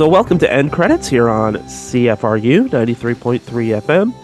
[0.00, 3.38] So, welcome to End Credits here on CFRU 93.3
[3.82, 4.14] FM,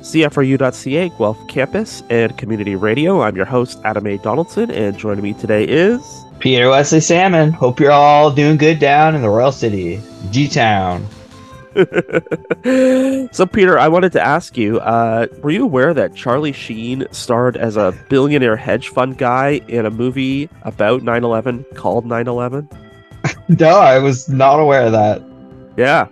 [0.00, 3.22] CFRU.ca, Guelph Campus, and Community Radio.
[3.22, 4.18] I'm your host, Adam A.
[4.18, 6.02] Donaldson, and joining me today is.
[6.40, 7.52] Peter Wesley Salmon.
[7.52, 11.08] Hope you're all doing good down in the Royal City, G Town.
[13.32, 17.56] so, Peter, I wanted to ask you uh, were you aware that Charlie Sheen starred
[17.56, 22.68] as a billionaire hedge fund guy in a movie about 9 11 called 9 11?
[23.48, 25.22] no, I was not aware of that.
[25.76, 26.06] Yeah.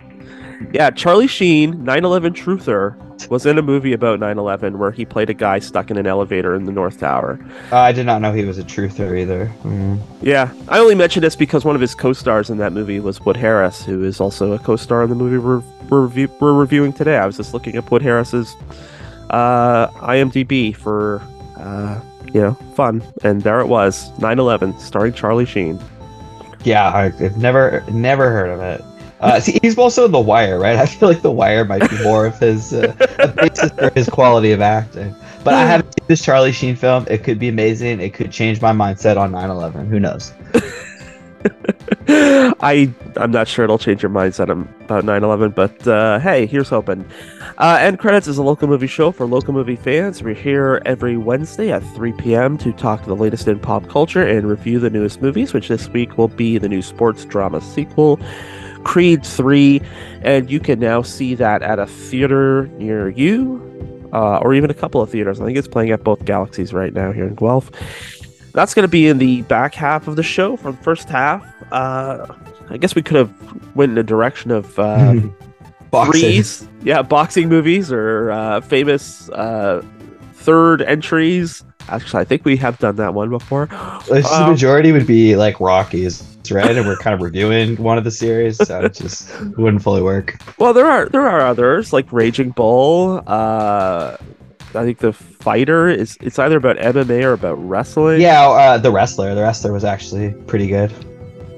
[0.71, 2.95] Yeah, Charlie Sheen, 9 11 Truther,
[3.29, 6.07] was in a movie about 9 11 where he played a guy stuck in an
[6.07, 7.39] elevator in the North Tower.
[7.71, 9.51] Uh, I did not know he was a truther either.
[9.63, 9.99] Mm.
[10.21, 13.19] Yeah, I only mention this because one of his co stars in that movie was
[13.21, 16.53] Wood Harris, who is also a co star in the movie we're, we're, review- we're
[16.53, 17.17] reviewing today.
[17.17, 18.55] I was just looking up Wood Harris's
[19.29, 21.21] uh, IMDb for,
[21.57, 21.99] uh,
[22.33, 23.03] you know, fun.
[23.23, 25.79] And there it was 9 11, starring Charlie Sheen.
[26.63, 28.83] Yeah, I've never never heard of it.
[29.19, 30.75] Uh, see, he's also in The Wire, right?
[30.79, 32.93] I feel like The Wire might be more of his uh,
[33.35, 35.15] basis for his quality of acting.
[35.43, 37.05] But I haven't seen this Charlie Sheen film.
[37.09, 37.99] It could be amazing.
[38.01, 39.87] It could change my mindset on 9/11.
[39.87, 40.33] Who knows?
[42.07, 47.05] I I'm not sure it'll change your mindset about 9/11, but uh, hey, here's hoping.
[47.57, 50.23] Uh, End credits is a local movie show for local movie fans.
[50.23, 52.57] We're here every Wednesday at 3 p.m.
[52.59, 56.17] to talk the latest in pop culture and review the newest movies, which this week
[56.17, 58.19] will be the new sports drama sequel.
[58.83, 59.81] Creed 3,
[60.23, 64.73] and you can now see that at a theater near you, uh, or even a
[64.73, 65.39] couple of theaters.
[65.39, 67.71] I think it's playing at both Galaxies right now here in Guelph.
[68.53, 70.57] That's going to be in the back half of the show.
[70.57, 72.27] For the first half, uh,
[72.69, 75.15] I guess we could have went in the direction of uh,
[76.05, 79.83] threes, yeah, boxing movies or uh, famous uh,
[80.33, 81.63] third entries.
[81.89, 83.65] Actually, I think we have done that one before.
[84.07, 86.75] The um, majority would be like Rockies right?
[86.75, 90.37] And we're kind of reviewing one of the series, so it just wouldn't fully work.
[90.57, 93.23] Well, there are there are others like Raging Bull.
[93.25, 94.17] Uh,
[94.75, 98.21] I think the fighter is it's either about MMA or about wrestling.
[98.21, 99.33] Yeah, uh, the wrestler.
[99.35, 100.91] The wrestler was actually pretty good.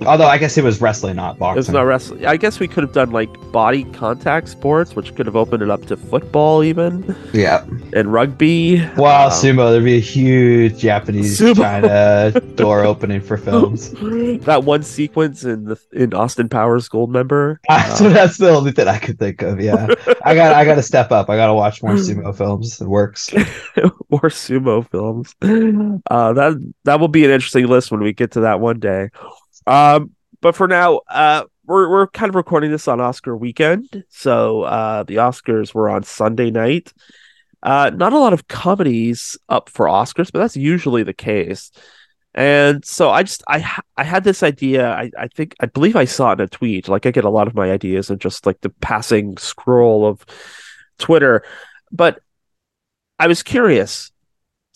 [0.05, 1.59] Although I guess it was wrestling, not boxing.
[1.59, 2.25] It's not wrestling.
[2.25, 5.69] I guess we could have done like body contact sports, which could have opened it
[5.69, 7.15] up to football even.
[7.33, 7.65] Yeah.
[7.93, 8.85] And rugby.
[8.97, 9.71] Wow, um, sumo.
[9.71, 11.55] There'd be a huge Japanese sumo.
[11.55, 13.91] China door opening for films.
[14.45, 17.57] that one sequence in the in Austin Powers Goldmember.
[17.69, 19.59] Uh, so that's the only thing I could think of.
[19.61, 19.87] Yeah.
[20.23, 21.29] I got I got to step up.
[21.29, 22.81] I got to watch more sumo films.
[22.81, 23.33] It works.
[24.09, 25.35] more sumo films.
[25.41, 29.09] Uh, that that will be an interesting list when we get to that one day.
[29.67, 30.11] Um,
[30.41, 35.03] but for now, uh, we're we're kind of recording this on Oscar weekend, so uh,
[35.03, 36.93] the Oscars were on Sunday night.
[37.63, 41.71] Uh, not a lot of comedies up for Oscars, but that's usually the case.
[42.35, 44.91] And so I just I I had this idea.
[44.91, 46.87] I, I think I believe I saw it in a tweet.
[46.87, 50.25] Like I get a lot of my ideas in just like the passing scroll of
[50.99, 51.43] Twitter.
[51.91, 52.19] But
[53.17, 54.11] I was curious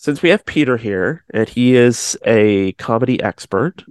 [0.00, 3.84] since we have Peter here and he is a comedy expert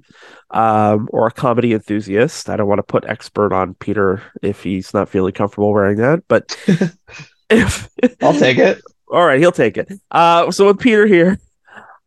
[0.50, 2.50] um, or a comedy enthusiast.
[2.50, 6.24] I don't want to put expert on Peter if he's not feeling comfortable wearing that,
[6.28, 6.58] but
[7.52, 7.88] if
[8.24, 8.82] I'll take it.
[9.12, 9.88] All right, he'll take it.
[10.10, 11.38] Uh, so with Peter here,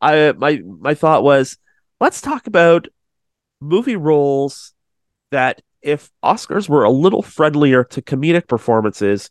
[0.01, 1.57] I my my thought was
[2.01, 2.89] let's talk about
[3.61, 4.73] movie roles
[5.31, 9.31] that if Oscars were a little friendlier to comedic performances,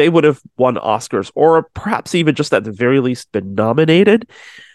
[0.00, 4.30] they would have won Oscars, or perhaps even just at the very least been nominated.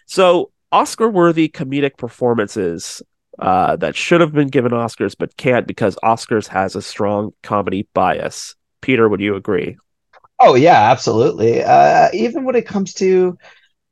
[0.06, 3.02] So, Oscar worthy comedic performances
[3.40, 7.88] uh, that should have been given Oscars but can't because Oscars has a strong comedy
[7.96, 8.56] bias.
[8.82, 9.78] Peter, would you agree?
[10.40, 11.64] Oh yeah, absolutely.
[11.64, 13.36] Uh, even when it comes to,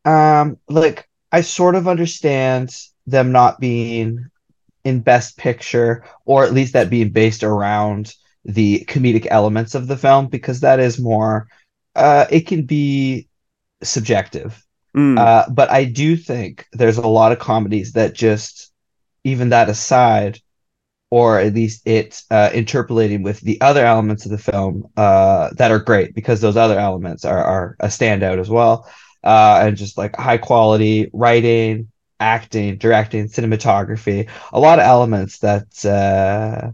[0.05, 2.77] um, like I sort of understand
[3.07, 4.29] them not being
[4.83, 8.13] in Best Picture, or at least that being based around
[8.45, 11.47] the comedic elements of the film because that is more
[11.95, 13.27] uh it can be
[13.81, 15.17] subjective mm.
[15.17, 18.71] uh but i do think there's a lot of comedies that just
[19.23, 20.39] even that aside
[21.13, 25.69] or at least it uh, interpolating with the other elements of the film uh, that
[25.69, 28.89] are great because those other elements are, are a standout as well
[29.23, 31.87] uh, and just like high quality writing
[32.19, 36.71] acting directing cinematography a lot of elements that uh,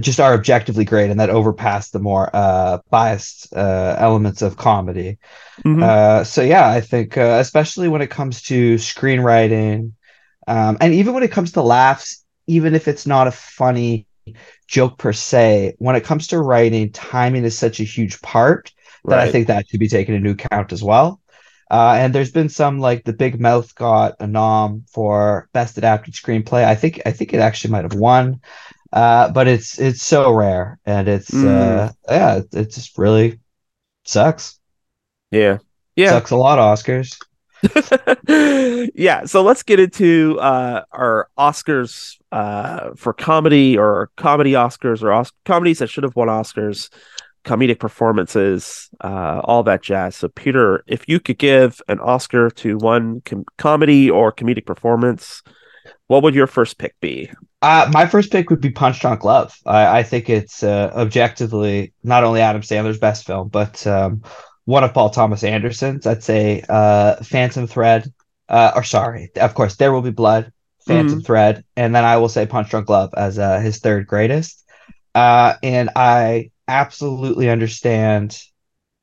[0.00, 5.18] just are objectively great and that overpass the more uh, biased uh, elements of comedy.
[5.64, 5.82] Mm-hmm.
[5.82, 9.92] Uh, so yeah, I think uh, especially when it comes to screenwriting,
[10.46, 14.06] um, and even when it comes to laughs, even if it's not a funny
[14.68, 18.72] joke per se, when it comes to writing, timing is such a huge part
[19.04, 19.28] that right.
[19.28, 21.20] I think that should be taken into account as well.
[21.68, 26.14] Uh, and there's been some like the Big Mouth got a nom for best adapted
[26.14, 26.64] screenplay.
[26.64, 28.40] I think I think it actually might have won.
[28.96, 31.46] Uh, but it's it's so rare, and it's Mm.
[31.46, 33.38] uh, yeah, it, it just really
[34.06, 34.58] sucks.
[35.30, 35.58] Yeah.
[35.96, 36.10] Yeah.
[36.10, 37.18] Sucks a lot, Oscars.
[38.94, 45.12] yeah, so let's get into uh, our Oscars uh, for comedy or comedy Oscars or
[45.12, 46.90] Os- comedies that should have won Oscars,
[47.44, 50.16] comedic performances, uh, all that jazz.
[50.16, 55.42] So, Peter, if you could give an Oscar to one com- comedy or comedic performance,
[56.08, 57.30] what would your first pick be?
[57.62, 59.56] Uh, my first pick would be Punch Drunk Love.
[59.66, 64.22] I, I think it's uh, objectively not only Adam Sandler's best film, but um,
[64.64, 66.06] one of Paul Thomas Anderson's.
[66.06, 68.12] I'd say uh, Phantom Thread,
[68.48, 70.52] uh, or sorry, of course, There Will Be Blood,
[70.86, 74.64] Phantom Thread, and then I will say Punch Drunk Love as uh, his third greatest.
[75.14, 78.40] Uh, and I absolutely understand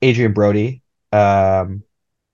[0.02, 1.84] Adrien Brody um,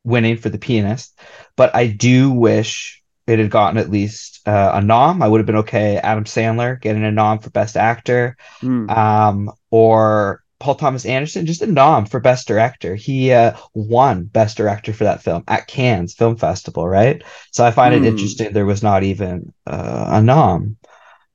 [0.04, 1.19] winning for The Pianist,
[1.56, 2.98] but I do wish
[3.29, 5.21] it had gotten at least uh, a nom.
[5.21, 5.97] I would have been okay.
[5.97, 8.89] Adam Sandler getting a nom for Best Actor, Mm.
[8.89, 12.95] um, or Paul Thomas Anderson just a nom for Best Director.
[12.95, 17.23] He uh, won Best Director for that film at Cannes Film Festival, right?
[17.51, 18.03] So I find Hmm.
[18.03, 20.77] it interesting there was not even uh, a nom.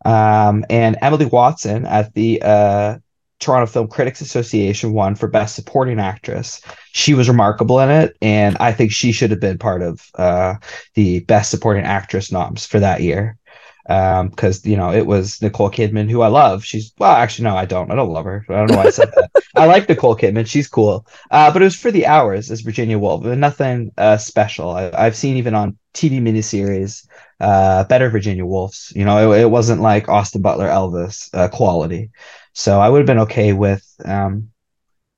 [0.05, 2.99] Um, and Emily Watson at the uh,
[3.41, 6.61] Toronto Film Critics Association won for Best Supporting Actress.
[6.93, 10.55] She was remarkable in it, and I think she should have been part of uh,
[10.95, 13.39] the Best Supporting Actress noms for that year.
[13.87, 16.65] Because you know it was Nicole Kidman, who I love.
[16.65, 17.91] She's well, actually no, I don't.
[17.91, 18.47] I don't love her.
[18.49, 19.43] I don't know why I said that.
[19.57, 20.47] I like Nicole Kidman.
[20.47, 21.07] She's cool.
[21.31, 24.71] Uh, but it was for the hours as Virginia Woolf, and nothing uh, special.
[24.71, 27.07] I, I've seen even on TV miniseries
[27.41, 28.95] uh, better Virginia Woolfs.
[28.97, 32.11] You know, it, it wasn't like Austin Butler Elvis uh, quality.
[32.55, 34.51] So I would have been okay with, um,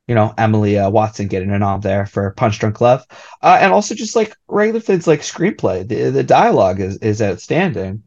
[0.09, 3.05] you know, Emily uh, Watson getting a nom there for Punch Drunk Love,
[3.43, 5.87] uh, and also just like regular Finn's like screenplay.
[5.87, 8.05] The the dialogue is is outstanding.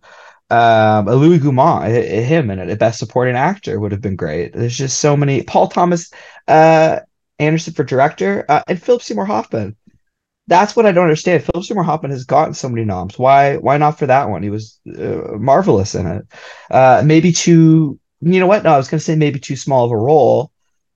[0.51, 4.53] Um, Louis h- him in it, a best supporting actor would have been great.
[4.53, 5.43] There's just so many.
[5.43, 6.11] Paul Thomas
[6.47, 6.99] uh,
[7.39, 9.75] Anderson for director, uh, and Philip Seymour Hoffman.
[10.47, 11.43] That's what I don't understand.
[11.43, 13.19] Philip Seymour Hoffman has gotten so many noms.
[13.19, 13.57] Why?
[13.57, 14.43] Why not for that one?
[14.43, 16.25] He was uh, marvelous in it.
[16.71, 17.99] Uh, maybe too.
[18.21, 18.63] You know what?
[18.63, 20.51] No, I was going to say maybe too small of a role,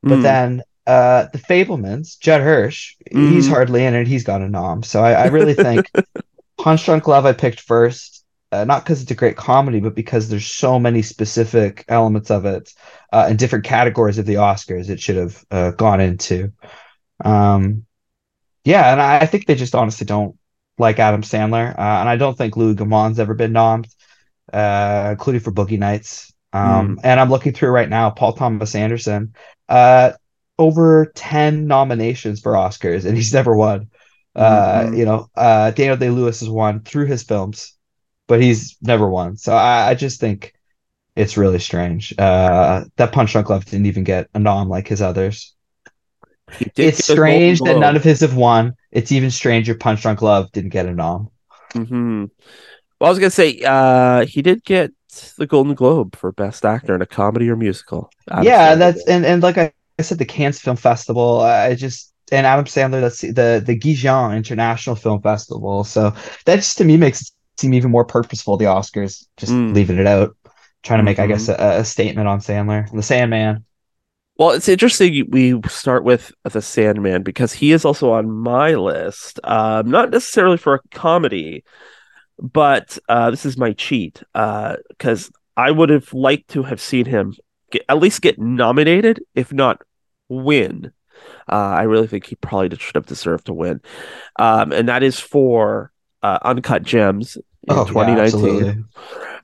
[0.08, 0.24] but Mm.
[0.24, 3.50] then uh, the Fabelmans, Judd Hirsch, he's Mhm.
[3.50, 4.08] hardly in it.
[4.08, 4.84] He's got a nom.
[4.84, 5.92] So I, I really think
[6.58, 8.26] Punch Drunk Love I picked first.
[8.52, 12.46] Uh, not because it's a great comedy, but because there's so many specific elements of
[12.46, 12.74] it
[13.12, 16.52] uh, in different categories of the Oscars it should have uh, gone into.
[17.24, 17.86] Um,
[18.66, 20.38] yeah, and I, I think they just honestly don't
[20.78, 23.88] like Adam Sandler, uh, and I don't think Louis Guzmán's ever been nommed,
[24.54, 26.33] uh, including for Boogie Nights.
[26.54, 29.34] Um, And I'm looking through right now, Paul Thomas Anderson,
[29.70, 30.12] uh,
[30.60, 33.88] over 10 nominations for Oscars, and he's never won.
[34.36, 34.98] Uh, Mhm.
[34.98, 37.74] you know, uh, Daniel Day Lewis has won through his films,
[38.28, 39.38] but he's never won.
[39.38, 40.54] So I, I just think
[41.16, 42.14] it's really strange.
[42.18, 45.54] Uh, that Punch Drunk Love didn't even get a nom like his others.
[46.60, 48.76] It's get a Golden strange that none of his have won.
[48.92, 51.30] It's even stranger Punch Drunk Love didn't get a nom.
[51.74, 52.30] Mhm.
[53.00, 54.92] Well, I was gonna say, uh, he did get
[55.38, 58.10] the Golden Globe for Best Actor in a comedy or musical.
[58.30, 61.42] Adam yeah, Sandler and that's and, and like I, I said, the Cannes Film Festival.
[61.42, 63.02] I just and Adam Sandler.
[63.02, 65.84] That's the the Gijon International Film Festival.
[65.84, 66.14] So
[66.46, 68.58] that just to me makes it seem even more purposeful.
[68.58, 69.74] The Oscars just Mm.
[69.76, 70.36] leaving it out,
[70.84, 71.28] trying to make I Mhm.
[71.28, 73.66] guess a, a statement on Sandler, the Sandman.
[74.38, 79.40] Well, it's interesting we start with the Sandman because he is also on my list.
[79.44, 81.64] Um, not necessarily for a comedy,
[82.40, 87.34] but uh, this is my cheat because I would have liked to have seen him
[87.72, 89.82] get, at least get nominated, if not
[90.30, 90.92] win.
[91.50, 93.82] Uh, I really think he probably should have deserved to win,
[94.40, 98.24] um, and that is for uh, Uncut Gems in Oh, 2019.
[98.26, 98.84] absolutely.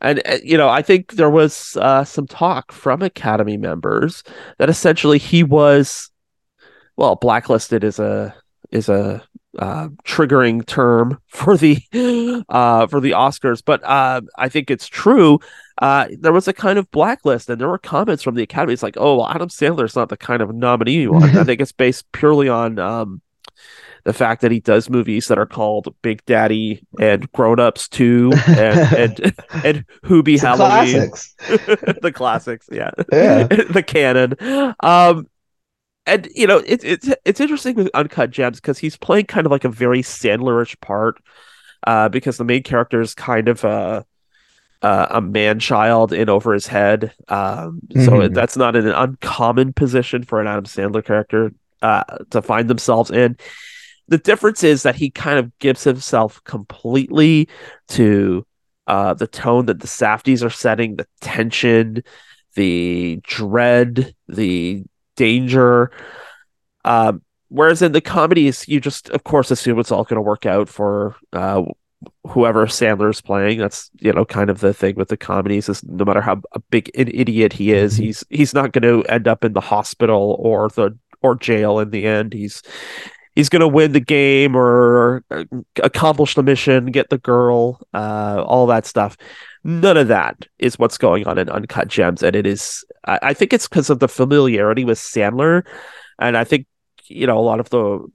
[0.01, 4.23] And uh, you know, I think there was uh, some talk from Academy members
[4.57, 6.09] that essentially he was,
[6.97, 8.35] well, blacklisted is a
[8.71, 9.23] is a
[9.57, 11.77] uh, triggering term for the
[12.49, 15.39] uh, for the Oscars, but uh, I think it's true.
[15.81, 18.73] Uh, there was a kind of blacklist, and there were comments from the Academy.
[18.73, 21.35] It's like, oh, well, Adam Sandler's not the kind of nominee you want.
[21.35, 23.21] I think it's based purely on um,
[24.03, 28.31] the fact that he does movies that are called Big Daddy and Grown Ups Two
[28.47, 31.35] and and and Hubie Halloween, classics.
[32.01, 33.43] the classics, yeah, Yeah.
[33.47, 34.35] the canon.
[34.81, 35.27] Um,
[36.13, 39.51] and you know, it's it's it's interesting with Uncut Gems because he's playing kind of
[39.51, 41.21] like a very Sandlerish part,
[41.87, 44.05] uh, because the main character is kind of a
[44.81, 47.13] uh, a man child in over his head.
[47.27, 48.33] Um, so Mhm.
[48.33, 51.51] that's not an uncommon position for an Adam Sandler character
[51.81, 53.37] uh, to find themselves in.
[54.07, 57.47] The difference is that he kind of gives himself completely
[57.89, 58.45] to
[58.87, 62.01] uh, the tone that the Safdies are setting, the tension,
[62.55, 64.83] the dread, the
[65.19, 65.91] danger.
[66.85, 70.45] Um, whereas in the comedies, you just, of course, assume it's all going to work
[70.45, 71.63] out for uh,
[72.25, 73.59] whoever Sandler's playing.
[73.59, 76.89] That's you know kind of the thing with the comedies is no matter how big
[76.97, 78.03] an idiot he is, mm-hmm.
[78.03, 81.89] he's he's not going to end up in the hospital or the or jail in
[81.89, 82.31] the end.
[82.31, 82.63] He's
[83.35, 85.23] he's going to win the game or
[85.83, 89.17] accomplish the mission, get the girl, uh, all that stuff.
[89.63, 92.85] None of that is what's going on in Uncut Gems, and it is.
[93.05, 95.65] I, I think it's because of the familiarity with Sandler,
[96.19, 96.65] and I think
[97.05, 98.05] you know a lot of the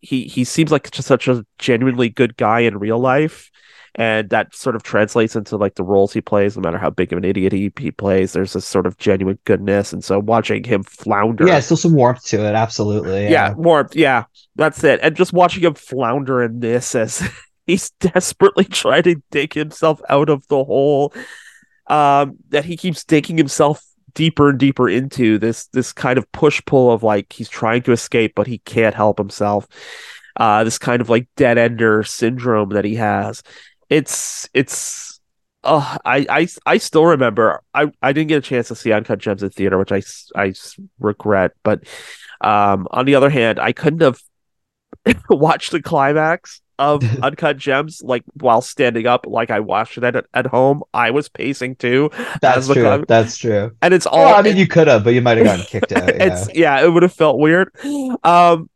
[0.00, 3.50] he he seems like just such a genuinely good guy in real life
[3.94, 7.12] and that sort of translates into like the roles he plays no matter how big
[7.12, 10.62] of an idiot he, he plays there's this sort of genuine goodness and so watching
[10.62, 14.24] him flounder yeah still some warmth to it absolutely yeah, yeah warmth yeah
[14.56, 17.28] that's it and just watching him flounder in this as
[17.68, 21.14] he's desperately trying to dig himself out of the hole
[21.86, 23.84] um that he keeps digging himself
[24.14, 27.92] deeper and deeper into this this kind of push pull of like he's trying to
[27.92, 29.66] escape but he can't help himself
[30.36, 33.42] uh this kind of like dead ender syndrome that he has.
[33.88, 35.20] It's it's
[35.62, 39.18] oh I, I I still remember I I didn't get a chance to see Uncut
[39.18, 40.02] Gems in theater which I
[40.34, 40.54] I
[40.98, 41.84] regret but
[42.40, 44.20] um on the other hand I couldn't have
[45.30, 50.26] watched the climax of Uncut Gems like while standing up like I watched it at,
[50.34, 53.04] at home I was pacing too that's true.
[53.06, 53.72] that's true.
[53.82, 55.92] And it's all well, I mean you could have but you might have gotten kicked
[55.92, 56.24] out yeah.
[56.24, 57.74] it's yeah it would have felt weird.
[58.24, 58.70] Um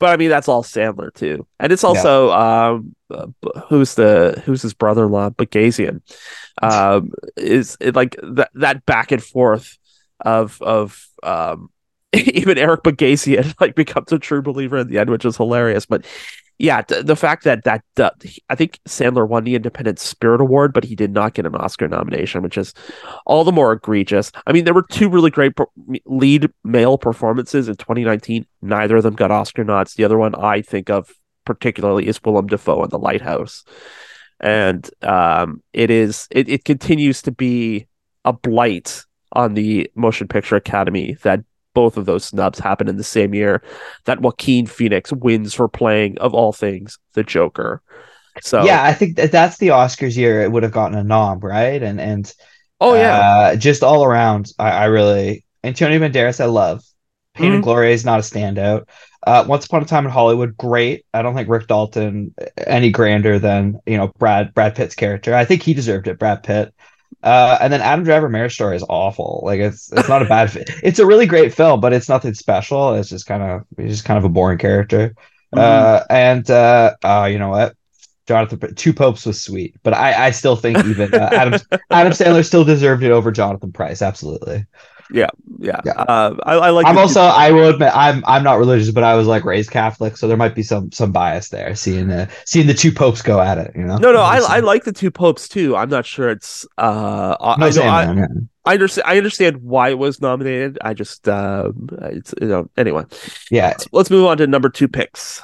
[0.00, 2.68] but I mean that's all Sandler too, and it's also yeah.
[2.68, 3.34] um,
[3.68, 6.02] who's the who's his brother-in-law, Bogosian,
[6.60, 9.78] um, is it like that that back and forth
[10.20, 11.70] of of um,
[12.12, 15.86] even Eric Bogosian like becomes a true believer in the end, which is hilarious.
[15.86, 16.04] But
[16.58, 18.10] yeah, the fact that that uh,
[18.48, 21.88] I think Sandler won the Independent Spirit Award, but he did not get an Oscar
[21.88, 22.72] nomination, which is
[23.26, 24.30] all the more egregious.
[24.46, 25.52] I mean, there were two really great
[26.06, 28.46] lead male performances in 2019.
[28.62, 29.94] Neither of them got Oscar nods.
[29.94, 31.12] The other one I think of
[31.44, 33.64] particularly is Willem Dafoe in The Lighthouse,
[34.38, 37.88] and um, it is it, it continues to be
[38.24, 41.40] a blight on the Motion Picture Academy that
[41.74, 43.62] both of those snubs happen in the same year
[44.04, 47.82] that Joaquin Phoenix wins for playing of all things the Joker.
[48.42, 50.42] So yeah, I think that that's the Oscars year.
[50.42, 51.82] It would have gotten a nom, right?
[51.82, 52.32] And and
[52.80, 56.82] oh yeah, uh, just all around, I, I, really Antonio Banderas, I love.
[57.34, 57.54] Pain mm-hmm.
[57.56, 58.88] and Glory is not a standout.
[59.26, 61.04] Uh, Once Upon a Time in Hollywood, great.
[61.14, 62.34] I don't think Rick Dalton
[62.66, 65.34] any grander than you know Brad Brad Pitt's character.
[65.34, 66.18] I think he deserved it.
[66.18, 66.74] Brad Pitt.
[67.22, 69.40] Uh, and then Adam Driver Marriage Story is awful.
[69.44, 70.70] Like it's it's not a bad fit.
[70.82, 72.94] It's a really great film, but it's nothing special.
[72.94, 75.14] It's just kind of he's just kind of a boring character.
[75.54, 75.58] Mm-hmm.
[75.58, 77.76] Uh, and uh, uh, you know what?
[78.26, 82.44] Jonathan Two Popes was sweet, but I I still think even uh, Adam Adam Sandler
[82.44, 84.02] still deserved it over Jonathan Pryce.
[84.02, 84.66] Absolutely.
[85.10, 85.80] Yeah, yeah.
[85.84, 85.92] yeah.
[85.92, 86.86] Uh, I, I like.
[86.86, 87.20] I'm also.
[87.20, 88.24] I will admit, I'm.
[88.26, 91.12] I'm not religious, but I was like raised Catholic, so there might be some some
[91.12, 91.74] bias there.
[91.74, 93.98] Seeing the seeing the two popes go at it, you know.
[93.98, 94.22] No, no.
[94.22, 95.76] I, I like the two popes too.
[95.76, 96.66] I'm not sure it's.
[96.78, 98.26] Uh, no, I, know, I, yeah.
[98.64, 99.06] I understand.
[99.06, 100.78] I understand why it was nominated.
[100.80, 101.28] I just.
[101.28, 101.72] Uh,
[102.04, 102.70] it's you know.
[102.76, 103.04] Anyway.
[103.50, 103.68] Yeah.
[103.68, 105.42] Let's, let's move on to number two picks.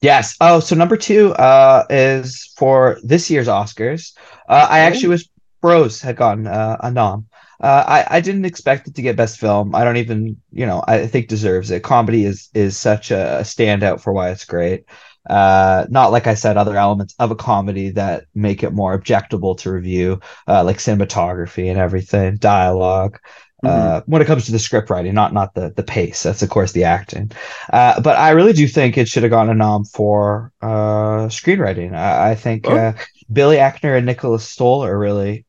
[0.00, 0.36] Yes.
[0.40, 4.16] Oh, so number two uh, is for this year's Oscars.
[4.48, 5.28] Uh, I actually was
[5.60, 7.26] Bros had gotten uh, a nom.
[7.60, 9.74] Uh, I I didn't expect it to get best film.
[9.74, 11.82] I don't even you know I think deserves it.
[11.82, 14.84] Comedy is is such a standout for why it's great.
[15.28, 19.58] Uh, not like I said, other elements of a comedy that make it more objectable
[19.58, 23.18] to review, uh, like cinematography and everything, dialogue.
[23.64, 24.10] Uh, mm-hmm.
[24.10, 26.22] When it comes to the script writing, not not the the pace.
[26.22, 27.32] That's of course the acting.
[27.72, 31.94] Uh, but I really do think it should have gotten a nom for uh, screenwriting.
[31.94, 32.76] I, I think oh.
[32.76, 32.92] uh,
[33.32, 35.45] Billy Eichner and Nicholas Stoller really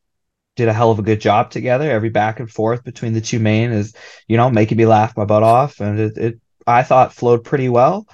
[0.58, 1.88] did a hell of a good job together.
[1.88, 3.94] Every back and forth between the two main is,
[4.26, 7.68] you know, making me laugh my butt off, and it, it I thought flowed pretty
[7.68, 8.08] well,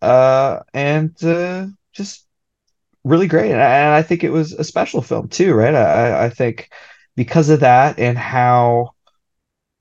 [0.00, 2.26] uh, and uh, just
[3.04, 3.52] really great.
[3.52, 5.74] And I, and I, think it was a special film too, right?
[5.74, 6.70] I, I think
[7.14, 8.92] because of that and how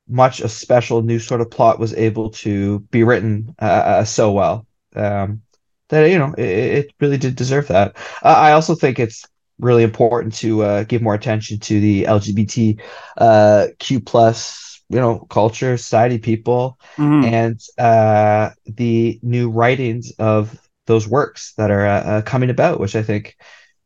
[0.10, 4.34] much a special new sort of plot was able to be written uh, uh so
[4.34, 4.68] well.
[4.96, 5.44] Um,
[5.88, 7.96] that you know it, it, really did deserve that.
[8.22, 9.26] Uh, I also think it's
[9.62, 12.82] really important to uh, give more attention to the LGBT
[13.18, 17.34] uh, Q plus you know culture, society, people, mm-hmm.
[17.34, 22.96] and uh, the new writings of those works that are uh, uh, coming about, which
[22.96, 23.38] I think,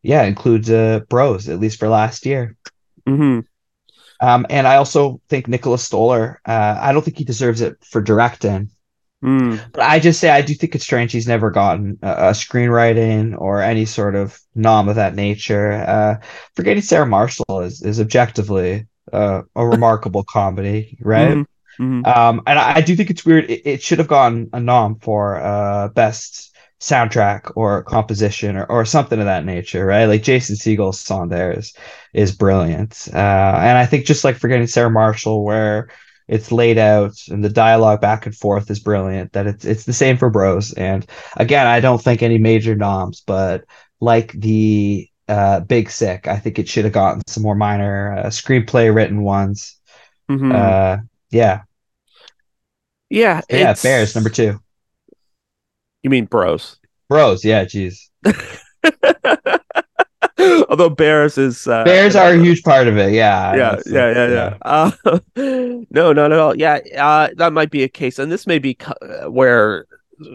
[0.02, 2.58] yeah, includes uh, Bros at least for last year.
[3.08, 3.42] Mm-hmm.
[4.26, 6.42] Um, and I also think Nicholas Stoller.
[6.46, 8.72] I don't think he deserves it for directing.
[9.26, 9.60] Mm.
[9.74, 13.36] But I just say I do think it's strange he's never gotten a, a screenwriting
[13.40, 15.72] or any sort of nom of that nature.
[15.74, 16.18] Uh,
[16.56, 21.40] forgetting Sarah Marshall is is objectively uh, a remarkable comedy, right?
[21.40, 21.46] Mhm,
[21.80, 22.08] mhm.
[22.08, 23.50] Um, and I, I do think it's weird.
[23.50, 28.86] It, it should have gone a nom for uh best soundtrack or composition or, or
[28.86, 30.06] something of that nature, right?
[30.06, 31.74] Like Jason Segel's song there is
[32.14, 33.08] is brilliant.
[33.14, 35.90] Uh, and I think just like forgetting Sarah Marshall, where
[36.28, 39.34] it's laid out and the dialogue back and forth is brilliant.
[39.34, 40.74] That it's it's the same for Bros.
[40.74, 41.06] And
[41.38, 43.66] again, I don't think any major noms, but
[44.00, 48.26] like the uh, Big Sick, I think it should have gotten some more minor uh,
[48.28, 49.80] screenplay written ones.
[50.30, 50.54] Mhm.
[50.54, 51.02] Uh,
[51.32, 51.62] yeah,
[53.10, 54.60] yeah, yeah, it's Bears number two.
[56.04, 56.78] You mean Bros?
[57.10, 58.10] Bros, yeah, geez.
[60.76, 63.14] Although Bears is uh, Bears are a huge part of it.
[63.14, 64.58] Yeah, yeah, that's- yeah, yeah, yeah.
[64.62, 65.20] Uh,
[65.90, 66.54] no, not at all.
[66.54, 69.86] Yeah, uh, that might be a case, and this may be co- uh, where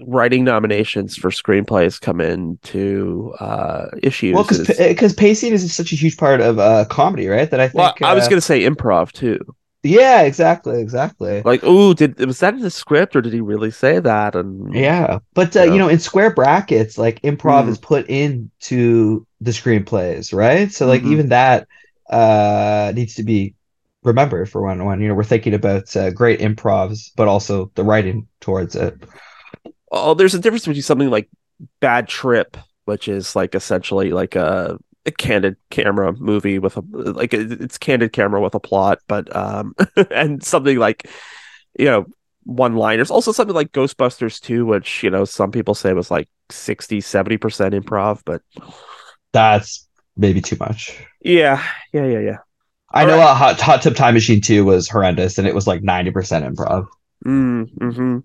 [0.06, 4.34] writing nominations for screenplays come into uh, issues.
[4.34, 4.44] Well,
[4.88, 7.50] because pacing is such a huge part of uh, comedy, right?
[7.50, 7.74] That I think.
[7.74, 9.38] well, I was uh, gonna say improv too.
[9.82, 11.42] Yeah, exactly, exactly.
[11.42, 14.34] Like, oh did was that in the script, or did he really say that?
[14.34, 15.72] And Yeah, but uh, Yeah.
[15.72, 17.68] you know, in square brackets, like improv Mm.
[17.68, 20.72] is put into the screenplays, right?
[20.72, 21.12] So like Mhm.
[21.12, 21.68] even that
[22.10, 23.54] uh needs to be
[24.02, 25.00] remembered for one one.
[25.00, 28.94] you know we're thinking about uh, great improvs, but also the writing towards it.
[29.90, 31.28] oh, there's a difference between something like
[31.80, 37.34] Bad Trip, which is like essentially like a, a candid camera movie with a like
[37.34, 39.74] it- it's candid camera with a plot, but um,
[40.10, 41.08] and something like
[41.78, 42.06] you know
[42.44, 43.10] one liners.
[43.10, 47.36] Also something like Ghostbusters 2, which you know some people say was like 60, 70
[47.36, 48.42] percent improv, but
[49.32, 50.98] That's maybe too much.
[51.20, 51.62] yeah,
[51.92, 52.38] yeah, yeah, yeah.
[52.92, 53.20] I All know right.
[53.20, 56.86] uh, Hot Hot Tub Time Machine 2 was horrendous and it was like 90% improv.
[57.24, 58.20] Mm, hmm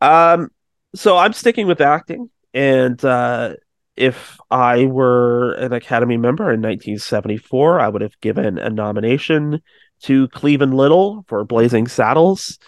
[0.00, 0.50] Um,
[0.94, 3.54] so I'm sticking with acting, and uh,
[3.96, 9.60] if I were an Academy member in 1974, I would have given a nomination
[10.02, 12.58] to Cleavon Little for Blazing Saddles.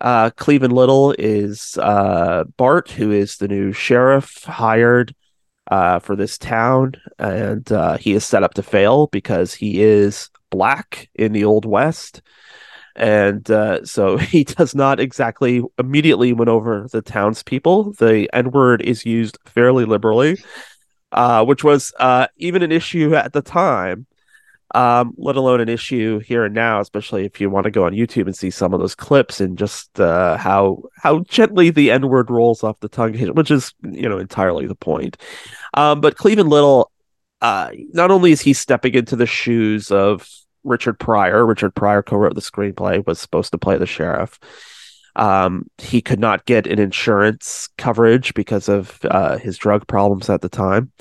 [0.00, 5.14] Uh, Cleavon Little is uh, Bart, who is the new sheriff hired
[5.68, 10.30] uh, for this town, and uh, he is set up to fail because he is
[10.50, 12.22] black in the Old West
[12.96, 17.92] and uh, so he does not exactly immediately win over the townspeople.
[17.92, 20.38] The N word is used fairly liberally,
[21.12, 24.06] uh, which was uh, even an issue at the time,
[24.76, 26.80] um, let alone an issue here and now.
[26.80, 29.56] Especially if you want to go on YouTube and see some of those clips and
[29.56, 34.08] just uh, how how gently the N word rolls off the tongue, which is you
[34.08, 35.16] know entirely the point.
[35.74, 36.92] Um, but Cleavon Little,
[37.40, 40.28] uh, not only is he stepping into the shoes of
[40.62, 41.46] Richard Pryor.
[41.46, 44.38] Richard Pryor co-wrote the screenplay, was supposed to play the sheriff.
[45.14, 50.42] Um, he could not get an insurance coverage because of uh, his drug problems at
[50.42, 50.92] the time.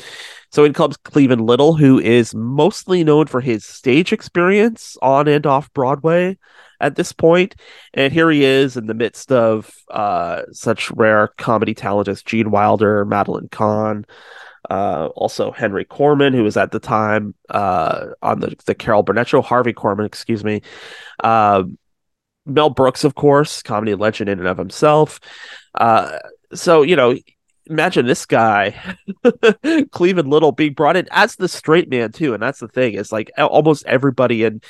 [0.55, 5.45] So in comes Cleavon Little, who is mostly known for his stage experience on and
[5.45, 6.37] off Broadway
[6.79, 7.55] at this point.
[7.93, 12.51] And here he is in the midst of uh, such rare comedy talent as Gene
[12.51, 14.05] Wilder, Madeline Kahn,
[14.69, 19.27] uh, also Henry Korman, who was at the time uh, on the, the Carol Burnett
[19.27, 20.61] show, Harvey Korman, excuse me.
[21.21, 21.63] Uh,
[22.45, 25.19] Mel Brooks, of course, comedy legend in and of himself.
[25.73, 26.17] Uh,
[26.53, 27.13] so, you know,
[27.67, 28.75] imagine this guy,
[29.25, 32.33] Cleavon Little, being brought in as the straight man, too.
[32.33, 34.61] And that's the thing, is like almost everybody in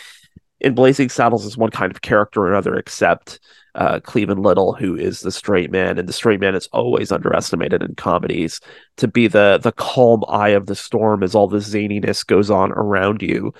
[0.62, 3.40] in Blazing Saddles is one kind of character or another, except
[3.76, 7.84] uh, Cleavon Little, who is the straight man, and the straight man is always underestimated
[7.84, 8.62] in comedies.
[8.98, 12.72] To be the the calm eye of the storm as all the zaniness goes on
[12.72, 13.54] around you,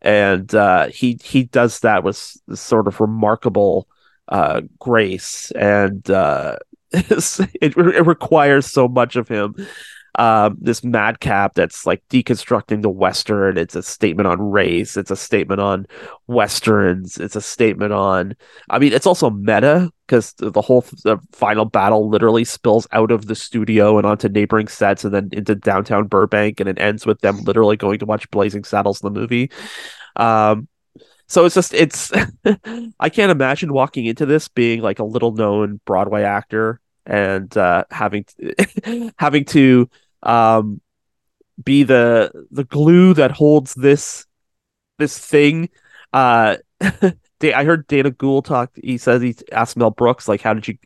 [0.00, 2.16] and uh, he he does that with
[2.54, 3.86] sort of remarkable
[4.28, 6.10] uh, grace, and
[6.92, 9.54] it, it requires so much of him.
[10.14, 13.56] Um, this madcap that's like deconstructing the Western.
[13.56, 14.96] It's a statement on race.
[14.96, 15.86] It's a statement on
[16.26, 17.18] Westerns.
[17.18, 18.34] It's a statement on.
[18.68, 23.26] I mean, it's also meta because the whole the final battle literally spills out of
[23.26, 27.20] the studio and onto neighboring sets and then into downtown Burbank, and it ends with
[27.20, 29.52] them literally going to watch Blazing Saddles, the movie.
[30.16, 30.66] Um,
[31.28, 32.10] so it's just it's.
[32.98, 37.84] I can't imagine walking into this being like a little known Broadway actor and uh,
[37.90, 38.24] having
[39.18, 39.90] having to
[40.22, 40.80] um,
[41.62, 44.26] be the the glue that holds this
[44.98, 45.68] this thing.
[46.14, 48.72] Uh, I heard Dana Gould talk.
[48.82, 50.78] He says he asked Mel Brooks like, "How did you?"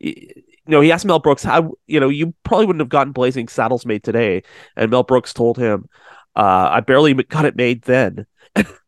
[0.00, 3.48] You know, he asked Mel Brooks how you know you probably wouldn't have gotten Blazing
[3.48, 4.44] Saddles made today,
[4.76, 5.90] and Mel Brooks told him,
[6.34, 8.26] uh, "I barely got it made then."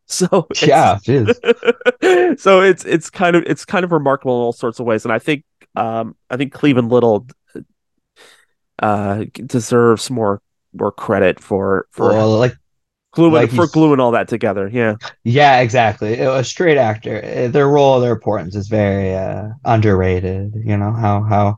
[0.27, 0.97] so it's- Yeah,
[2.37, 5.13] so it's it's kind of it's kind of remarkable in all sorts of ways, and
[5.13, 5.43] I think
[5.75, 7.27] um I think Cleavon Little
[8.79, 10.41] uh deserves more
[10.73, 12.55] more credit for for Well, like
[13.13, 14.69] gluing Like for gluing all that together.
[14.71, 14.95] Yeah.
[15.23, 16.19] Yeah, exactly.
[16.19, 20.53] A straight actor, uh, their role, their importance is very uh, underrated.
[20.63, 21.57] You know how how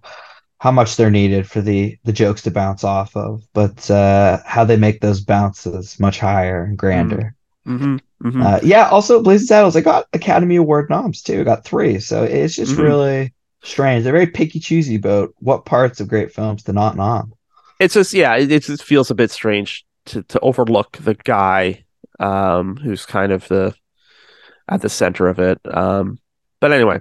[0.60, 4.64] how much they're needed for the the jokes to bounce off of, but uh, how
[4.64, 7.36] they make those bounces much higher and grander.
[7.66, 8.90] hmm hmm Uh, yeah.
[8.90, 11.44] Also, Blazing Saddles, I got Academy Award noms too.
[11.44, 12.84] Got three, so it's just Mhm.
[12.84, 14.04] really strange.
[14.04, 17.34] They're very picky choosy about what parts of great films to not nom.
[17.80, 21.84] it's just yeah, it, it just feels a bit strange to to overlook the guy
[22.20, 23.74] um who's kind of the
[24.68, 25.60] at the center of it.
[25.74, 26.20] Um,
[26.60, 27.00] but anyway,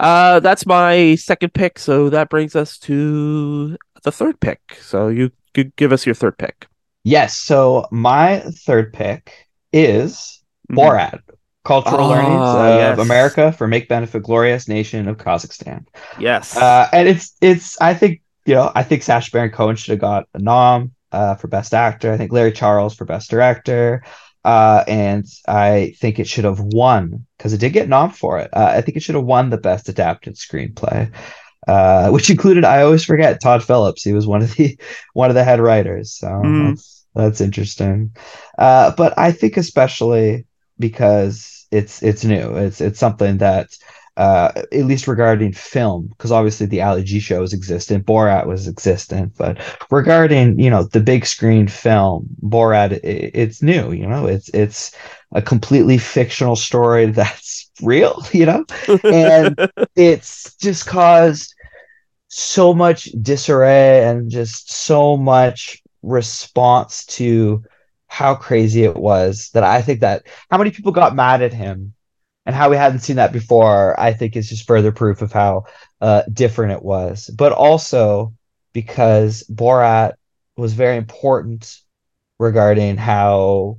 [0.00, 1.78] uh, that's my second pick.
[1.78, 4.60] So that brings us to the third pick.
[4.80, 6.66] So you could give us your third pick.
[7.04, 7.36] Yes.
[7.36, 10.76] So my third pick is Mhm.
[10.76, 11.20] Borat.
[11.64, 12.98] Cultural Ah, learnings of yes.
[12.98, 15.84] America for Make Benefit Glorious Nation of Kazakhstan.
[16.18, 16.56] Yes.
[16.56, 20.00] Uh, and it's it's I think you know I think Sacha Baron Cohen should have
[20.00, 22.12] got a nom uh, for Best Actor.
[22.12, 24.02] I think Larry Charles for Best Director.
[24.44, 28.50] Uh, and I think it should have won because it did get nom for it.
[28.52, 31.12] Uh, I think it should have won the Best Adapted Screenplay,
[31.68, 34.02] uh, which included I always forget Todd Phillips.
[34.02, 34.76] He was one of the
[35.12, 36.12] one of the head writers.
[36.18, 36.70] So Mhm.
[36.70, 38.14] that's that's interesting.
[38.58, 40.46] Uh, but I think especially
[40.78, 42.54] because it's it's new.
[42.56, 43.68] It's it's something that
[44.16, 48.68] uh, at least regarding film, because obviously the Ali G show was existent, Borat was
[48.68, 49.58] existent, but
[49.90, 53.92] regarding you know the big screen film, Borat, i it's new.
[53.92, 54.94] You know, it's it's
[55.32, 58.22] a completely fictional story that's real.
[58.32, 58.64] You know,
[59.04, 59.56] and
[59.96, 61.54] it's just caused
[62.28, 67.64] so much disarray and just so much response to
[68.06, 71.94] how crazy it was that I think that how many people got mad at him
[72.44, 75.64] and how we hadn't seen that before, I think is just further proof of how
[76.00, 77.30] uh, different it was.
[77.34, 78.34] But also
[78.72, 80.14] because Borat
[80.56, 81.78] was very important
[82.38, 83.78] regarding how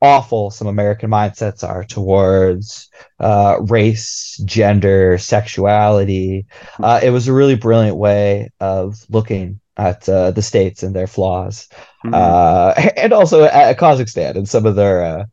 [0.00, 6.46] awful some American mindsets are towards uh, race, gender, sexuality.
[6.82, 11.06] Uh, it was a really brilliant way of looking at uh, the states and their
[11.06, 11.68] flaws,
[12.04, 12.14] Mhm.
[12.14, 15.24] uh, and also at Kazakhstan and some of their uh,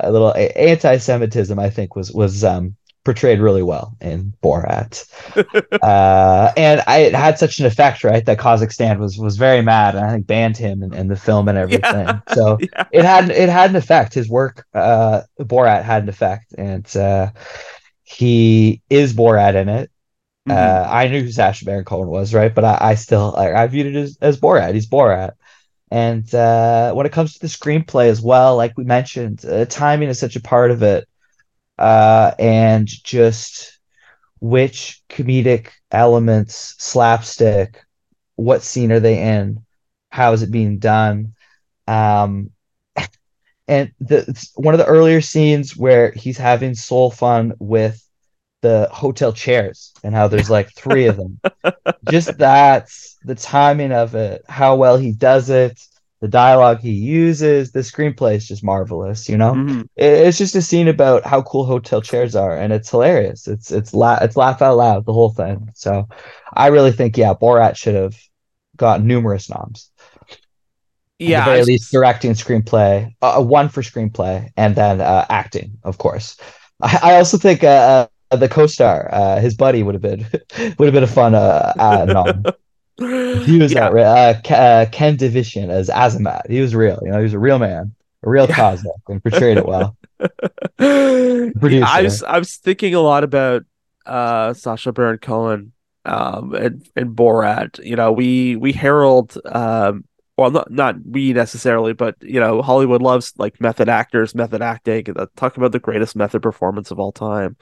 [0.00, 1.58] a little anti-Semitism.
[1.58, 5.04] I think was was um, portrayed really well in Borat,
[5.82, 8.24] uh, and I, it had such an effect, right?
[8.24, 11.48] That Kazakhstan was was very mad, and I think banned him and, and the film
[11.48, 12.06] and everything.
[12.06, 12.20] Yeah.
[12.34, 12.84] So yeah.
[12.92, 14.14] it had it had an effect.
[14.14, 17.30] His work, uh, Borat, had an effect, and uh,
[18.04, 19.90] he is Borat in it.
[20.48, 20.56] Mhm.
[20.56, 22.54] Uh, I knew who Sacha Baron Cohen was, right?
[22.54, 24.74] But I, I still like I viewed it as, as Borat.
[24.74, 25.32] He's Borat.
[25.90, 30.08] And uh, when it comes to the screenplay as well, like we mentioned, uh, timing
[30.08, 31.08] is such a part of it,
[31.78, 33.78] uh, and just
[34.40, 37.82] which comedic elements, slapstick,
[38.36, 39.64] what scene are they in,
[40.10, 41.34] how is it being done,
[41.86, 42.50] um,
[43.68, 48.02] and the one of the earlier scenes where he's having soul fun with
[48.62, 51.40] the hotel chairs and how there's like three of them.
[52.10, 55.80] Just that's the timing of it, how well he does it,
[56.20, 59.52] the dialogue he uses, the screenplay is just marvelous, you know?
[59.52, 59.82] Mhm.
[59.94, 63.46] It- It's just a scene about how cool hotel chairs are and it's hilarious.
[63.46, 65.70] It's it's la- it's laugh out loud the whole thing.
[65.74, 66.08] So
[66.52, 68.16] I really think yeah, Borat should have
[68.76, 69.90] got numerous noms.
[70.28, 70.38] At
[71.18, 71.40] Yeah.
[71.44, 75.98] the very I- least directing screenplay, uh, one for screenplay, and then uh, acting, of
[75.98, 76.36] course.
[76.82, 80.20] I, I also think uh, uh, the co-star, uh, his buddy, would have been
[80.78, 82.34] would have been a fun uh, uh.
[82.98, 83.88] He was yeah.
[83.88, 86.50] uh, uh, Ke- uh, Ken Davitian as Azamat.
[86.50, 88.54] He was real, you know, he was a real man, a real Yeah.
[88.56, 89.96] Kazakh, and portrayed it well.
[90.80, 93.64] Yeah, I was I was thinking a lot about
[94.06, 95.72] uh Sacha Baron Cohen
[96.04, 97.84] um and, and Borat.
[97.84, 100.04] You know, we we herald um
[100.36, 105.06] well not not we necessarily, but you know, Hollywood loves like method actors, method acting,
[105.16, 107.56] uh, talk about the greatest method performance of all time.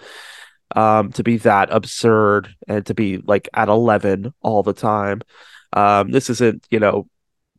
[0.74, 5.22] Um, to be that absurd and to be like at 11 all the time.
[5.72, 7.09] Um, this isn't, you know,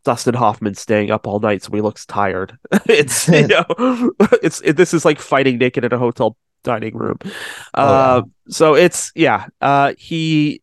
[0.04, 2.58] Dustin Hoffman staying up all night so he looks tired.
[2.86, 3.65] it's you know,
[4.43, 7.17] it's it, this is like fighting naked in a hotel dining room.
[7.78, 9.48] Oh, Uh, so it's yeah.
[9.62, 10.62] Uh, he,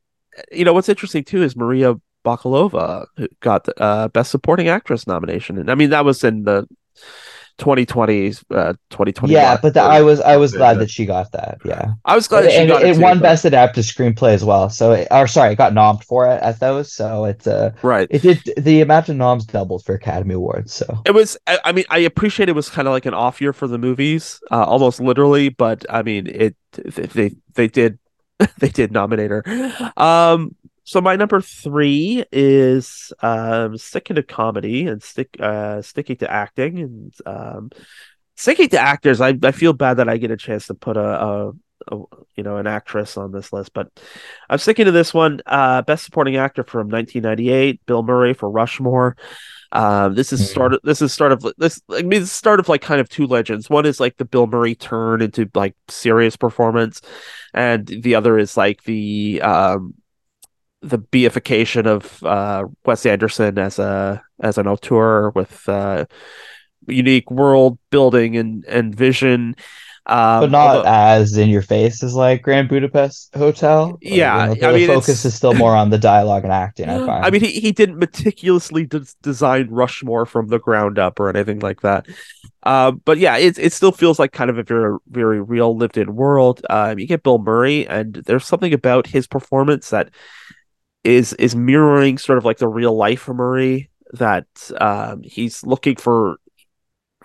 [0.52, 3.06] you know, what's interesting too is Maria Bakalova
[3.40, 6.66] got the uh, best supporting actress nomination, and I mean that was in the
[7.58, 9.30] 2020s, uh, 2021.
[9.30, 10.58] Yeah, but the, I was I was Yeah.
[10.58, 11.58] glad that she got that.
[11.64, 13.84] Yeah, I was glad that she and got it, it, too, won but- best adapted
[13.84, 14.68] screenplay as well.
[14.70, 16.92] So, it, or sorry, it got nommed for it at those.
[16.92, 18.08] So it's uh, right.
[18.10, 20.72] it did the amount of noms doubled for Academy Awards.
[20.74, 21.36] So It was.
[21.46, 23.78] I I mean, I appreciate it was kind of like an off year for the
[23.78, 25.48] movies, uh, almost literally.
[25.48, 27.98] But I mean, it they they did
[28.58, 29.92] they did nominate her.
[29.96, 36.30] Um, so my number three is um sticking to comedy and stick uh sticking to
[36.30, 37.70] acting and um
[38.36, 39.20] sticking to actors.
[39.20, 41.48] I I feel bad that I get a chance to put a, a,
[41.92, 41.96] a
[42.36, 43.88] you know an actress on this list, but
[44.50, 45.40] I'm sticking to this one.
[45.46, 49.16] Uh, best supporting actor from 1998, Bill Murray for Rushmore.
[49.72, 50.54] Um, this is Mm.
[50.54, 51.80] sort of this is sort of this.
[51.90, 53.68] I mean, it's start of like kind of two legends.
[53.70, 57.00] One is like the Bill Murray turn into like serious performance,
[57.52, 59.94] and the other is like the um
[60.84, 66.04] the beification of uh Wes Anderson as a as an auteur with uh
[66.86, 69.56] unique world building and and vision.
[70.06, 73.96] Um, but not although- as in your face as like Grand Budapest Hotel.
[74.02, 76.90] Yeah, you know, I the mean, focus is still more on the dialogue and acting.
[76.90, 77.24] I find.
[77.24, 81.60] I mean, he, he didn't meticulously des- design Rushmore from the ground up or anything
[81.60, 82.04] like that.
[82.64, 85.96] Uh, but yeah, it it still feels like kind of a very very real lived
[85.96, 86.60] in world.
[86.68, 90.10] Um, you get Bill Murray, and there's something about his performance that
[91.04, 93.90] is is mirroring sort of like the real life Murray.
[94.14, 94.46] That
[94.80, 96.38] um, he's looking for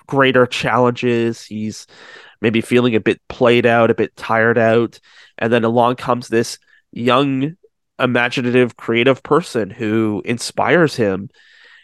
[0.08, 1.44] greater challenges.
[1.44, 1.86] He's
[2.42, 5.00] maybe feeling a bit played out, a bit tired out,
[5.38, 6.58] and then along comes this
[6.92, 7.56] young
[8.00, 11.30] imaginative creative person who inspires him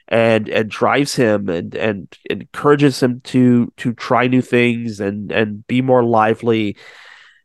[0.07, 5.65] and and drives him and and encourages him to to try new things and and
[5.67, 6.77] be more lively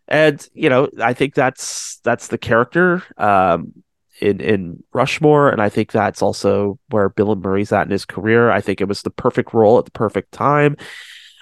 [0.09, 3.73] and you know i think that's that's the character um
[4.21, 8.05] in in rushmore and i think that's also where bill and murray's at in his
[8.05, 8.51] career.
[8.51, 10.77] I think it was the perfect role at the perfect time.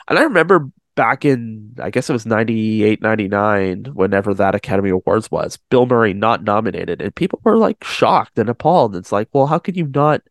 [0.09, 5.31] And i remember back in i guess it was 98 99 whenever that academy awards
[5.31, 8.97] was bill murray not nominated and people were like shocked and appalled.
[8.97, 10.23] It's like well how could you not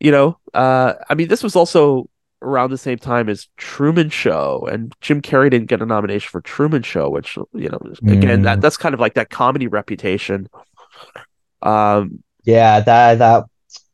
[0.00, 2.10] you know uh i mean this was also
[2.42, 6.40] around the same time as truman show and jim carrey didn't get a nomination for
[6.40, 7.78] truman show which you know
[8.12, 8.44] again Mm.
[8.44, 10.48] that that's kind of like that comedy reputation
[11.66, 13.44] um yeah, that that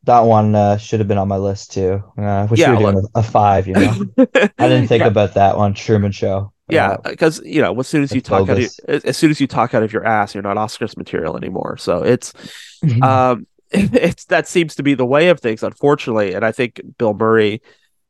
[0.04, 2.02] that one uh, should have been on my list too.
[2.18, 3.66] Uh, we Yeah, a, a five.
[3.66, 5.74] You know, I didn't think yeah, about that one.
[5.74, 6.52] Truman Show.
[6.68, 9.40] yeah Uh, because you know as soon as you talk out of, as soon as
[9.40, 12.32] you talk out of your ass you're not oscars material anymore so it's
[13.02, 17.14] um it's that seems to be the way of things unfortunately and i think bill
[17.14, 17.61] murray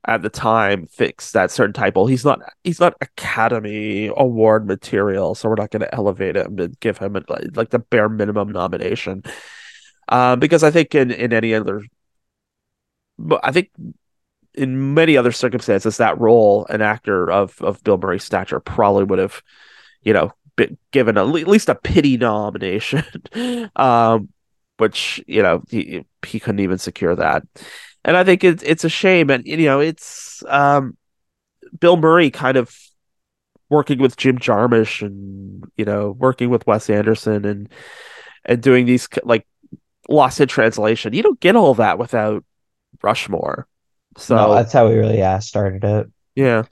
[0.07, 1.97] at the time fix that certain type.
[1.97, 6.59] Well he's not he's not academy award material so we're not going to elevate him
[6.59, 7.23] and give him a,
[7.55, 9.23] like the bare minimum nomination.
[10.09, 11.83] Um because i think in in any other
[13.19, 13.71] but i think
[14.55, 19.19] in many other circumstances that role an actor of of bill murray's stature probably would
[19.19, 19.43] have
[20.03, 23.05] you know been given a, at least a pity nomination.
[23.77, 24.29] Um
[24.79, 27.45] which you know he he couldn't even secure that,
[28.05, 30.97] and I think it's it's a shame, and you know it's um
[31.81, 32.75] Bill Murray kind of
[33.71, 37.69] working with Jim Jarmusch and you know working with Wes Anderson and
[38.45, 39.47] and doing these like
[40.09, 41.15] Lost in Translation.
[41.15, 42.45] You don't get all that without
[43.03, 43.69] Rushmore.
[44.19, 46.07] So no, that's how we really yeah started it.
[46.35, 46.65] yeah.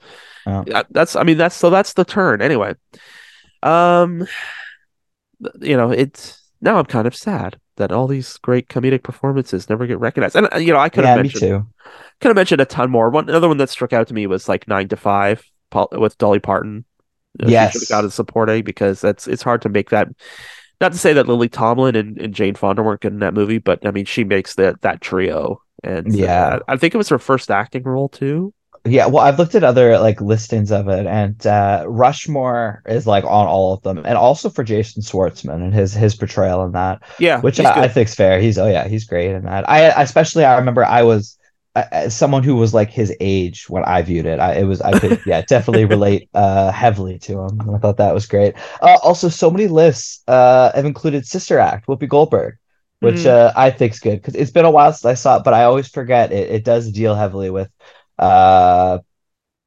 [0.45, 2.75] Yeah, That's I mean that's so that's the turn anyway.
[3.63, 4.27] Um
[5.61, 9.87] you know, it's now I'm kind of sad that all these great comedic performances never
[9.87, 10.35] get recognized.
[10.35, 11.67] And uh, you know, I could Yeah, have me mentioned too.
[12.21, 13.09] could have mentioned a ton more.
[13.09, 16.17] One another one that struck out to me was like 9 to 5 Paul, with
[16.17, 16.85] Dolly Parton.
[17.39, 17.71] You she Yes.
[17.71, 20.09] should have got a supporting because that's it's hard to make that
[20.81, 23.59] not to say that Lily Tomlin and, and Jane Fonda weren't good in that movie,
[23.59, 26.23] but I mean she makes that that trio and Yeah.
[26.23, 28.53] uh, I think it was her first acting role too.
[28.83, 33.23] Yeah, well, I've looked at other like listings of it, and uh, Rushmore is like
[33.23, 37.03] on all of them, and also for Jason Schwartzman and his his portrayal in that,
[37.17, 38.39] Yeah, which I, I think's fair.
[38.39, 39.69] He's oh yeah, he's great in that.
[39.69, 41.37] I especially I remember I was
[41.75, 44.39] uh, someone who was like his age when I viewed it.
[44.39, 47.69] I it was I could yeah definitely relate uh heavily to him.
[47.75, 48.55] I thought that was great.
[48.81, 52.55] Uh, also, so many lists uh have included Sister Act, Whoopi Goldberg.
[53.01, 53.25] Which Mhm.
[53.25, 55.63] uh, I think's good because it's been a while since I saw it, but I
[55.63, 56.51] always forget it.
[56.51, 57.67] It does deal heavily with
[58.21, 58.99] uh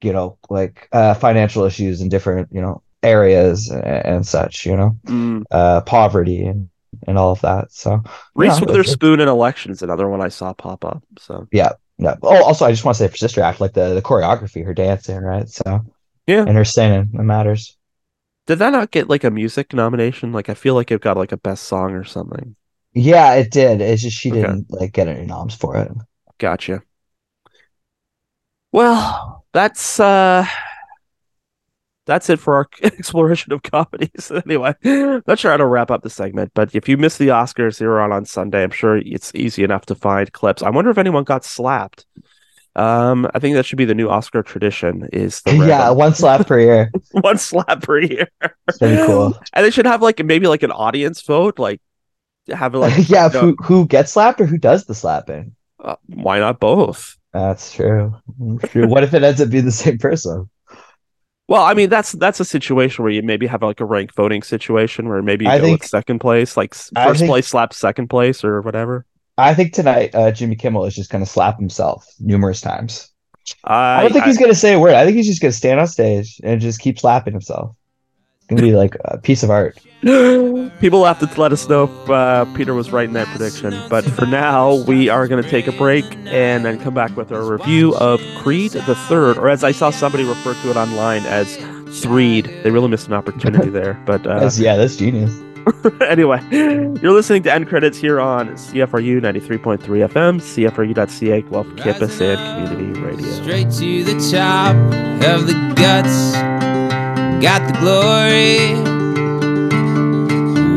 [0.03, 4.77] you know like uh financial issues in different you know areas and, and such you
[4.77, 5.45] know Mm.
[5.51, 6.69] uh poverty and
[7.07, 8.03] and all of that so
[8.35, 11.03] Reese yeah, Witherspoon in Election is another one I saw pop up.
[11.19, 14.03] So yeah oh also i just want to say for sister act like the the
[14.03, 15.81] choreography her dancing right so
[16.27, 16.45] Yeah.
[16.47, 17.77] and her singing it matters
[18.47, 20.33] did that not get like a music nomination?
[20.33, 22.57] Like I feel like it got like a best song or something.
[22.95, 24.41] yeah it did it's just she Okay.
[24.43, 25.91] didn't like get any noms for it
[26.39, 26.83] Gotcha.
[28.75, 30.45] Well, that's uh
[32.07, 34.33] that's it for our exploration of comedies.
[34.45, 37.79] anyway, not sure how to wrap up the segment, but if you missed the Oscars,
[37.79, 38.65] they were on on Sunday.
[38.65, 40.61] I'm sure it's easy enough to find clips.
[40.61, 42.05] I wonder if anyone got slapped.
[42.75, 45.09] Um, I think that should be the new Oscar tradition.
[45.13, 48.27] Is the yeah one slap per year one slap per year.
[48.67, 49.39] It's pretty cool.
[49.53, 51.81] And they should have like maybe like an audience vote, like
[52.49, 55.55] have it like yeah, no, who who gets slapped or who does the slapping?
[55.85, 57.17] uh, why not both?
[57.35, 58.15] That's true.
[58.67, 58.87] True.
[58.87, 60.49] what if it ends up being the same person?
[61.49, 64.43] Well, I mean that's that's a situation where you maybe have like a rank voting
[64.43, 67.77] situation where maybe you I go think- with second place, like first think- place slaps
[67.77, 69.05] second place or whatever.
[69.37, 73.11] I think tonight uh, Jimmy Kimmel is just going to slap himself numerous times.
[73.65, 74.95] I I, don't think I- he's going to say a word.
[74.95, 77.77] I think he's just going to stand on stage and just keep slapping himself.
[78.45, 79.79] It's going to be like a piece of art.
[80.03, 83.73] People have to let us know if uh, Peter was right in that prediction.
[83.89, 87.33] But for now, we are going to take a break and then come back with
[87.33, 91.25] our review of Creed the Third, or as I saw somebody refer to it online
[91.25, 91.57] as
[92.03, 92.45] Threed.
[92.63, 93.95] They really missed an opportunity there.
[94.05, 95.35] But uh, That's, yeah, that's genius.
[96.03, 102.69] anyway, you're listening to End Credits here on CFRU 93.3 FM, CFRU.ca, Guelph Campus and
[102.69, 103.33] Community Radio.
[103.43, 104.77] Straight to the top
[105.25, 106.35] of the guts,
[107.45, 108.73] got the glory.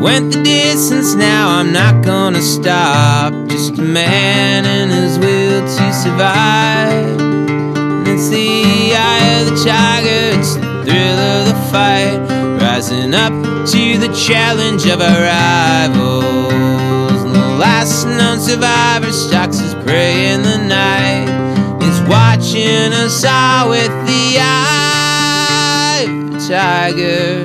[0.02, 3.32] Went the distance, now I'm not gonna stop.
[3.48, 7.22] Just a man and his will to survive.
[7.22, 12.20] And it's the eye of the tiger, it's the thrill of the fight.
[12.60, 13.32] Rising up
[13.72, 17.24] to the challenge of our rivals.
[17.24, 21.28] And the last known survivor stalks his prey in the night
[21.82, 25.07] He's watching us all with the eye
[26.48, 27.44] tiger.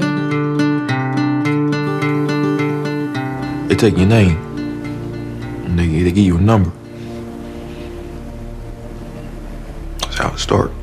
[3.67, 4.37] They take your name
[5.65, 6.71] and they, they give you a number.
[10.03, 10.75] That's how it started.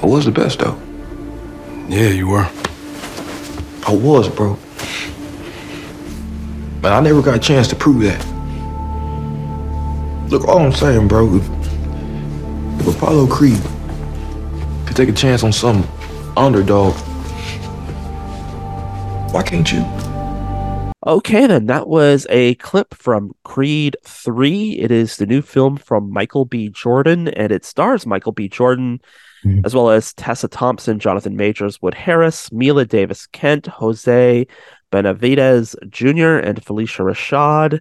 [0.00, 0.80] I was the best though.
[1.88, 2.48] Yeah, you were.
[3.86, 4.56] I was, bro.
[6.80, 8.24] But I never got a chance to prove that.
[10.30, 11.48] Look, all I'm saying, bro, if,
[12.80, 13.60] if Apollo Creed
[14.92, 15.88] could take a chance on some
[16.36, 16.92] underdog,
[19.32, 19.82] why can't you?
[21.06, 24.72] Okay, then that was a clip from Creed 3.
[24.78, 26.68] It is the new film from Michael B.
[26.68, 28.48] Jordan, and it stars Michael B.
[28.48, 29.00] Jordan,
[29.46, 29.64] Mhm.
[29.64, 34.46] as well as Tessa Thompson, Jonathan Majors, Wood Harris, Mila Davis Kent, Jose
[34.92, 37.80] Benavidez Jr., and Phylicia Rashad.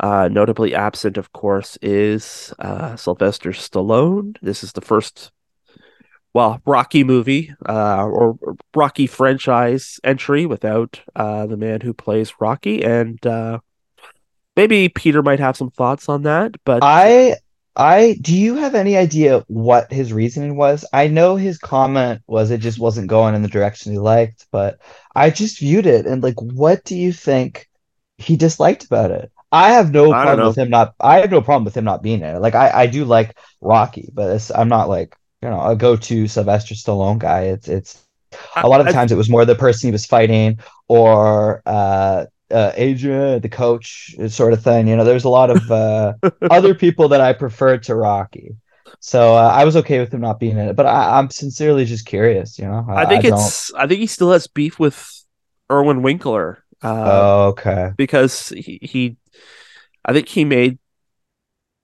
[0.00, 4.36] Uh, notably absent, of course, is uh, Sylvester Stallone.
[4.40, 5.30] This is the first,
[6.32, 8.38] well, Rocky movie uh, or
[8.74, 12.84] Rocky franchise entry without uh, the man who plays Rocky.
[12.84, 13.58] And uh,
[14.56, 16.54] maybe Peter might have some thoughts on that.
[16.64, 17.36] But I
[17.76, 20.84] I do you have any idea what his reasoning was?
[20.92, 24.78] I know his comment was it just wasn't going in the direction he liked, but
[25.14, 27.68] I just viewed it and like what do you think
[28.18, 29.32] he disliked about it?
[29.52, 32.02] I have no I problem with him not I have no problem with him not
[32.02, 32.40] being in it.
[32.40, 36.28] Like I I do like Rocky, but it's, I'm not like, you know, a go-to
[36.28, 37.42] Sylvester Stallone guy.
[37.44, 38.04] It's it's
[38.62, 41.62] a lot of the I- times it was more the person he was fighting or
[41.66, 44.88] uh uh Adrian, the coach, sort of thing.
[44.88, 46.14] You know, there's a lot of uh
[46.48, 48.56] other people that I prefer to Rocky.
[49.00, 51.84] So uh, I was okay with him not being in it, but I, I'm sincerely
[51.84, 52.58] just curious.
[52.58, 55.24] You know, I think don't- it's I think he still has beef with
[55.70, 56.64] Irwin Winkler.
[56.82, 57.92] Uh, Oh, okay.
[57.96, 59.16] because he, he
[60.04, 60.78] I think he made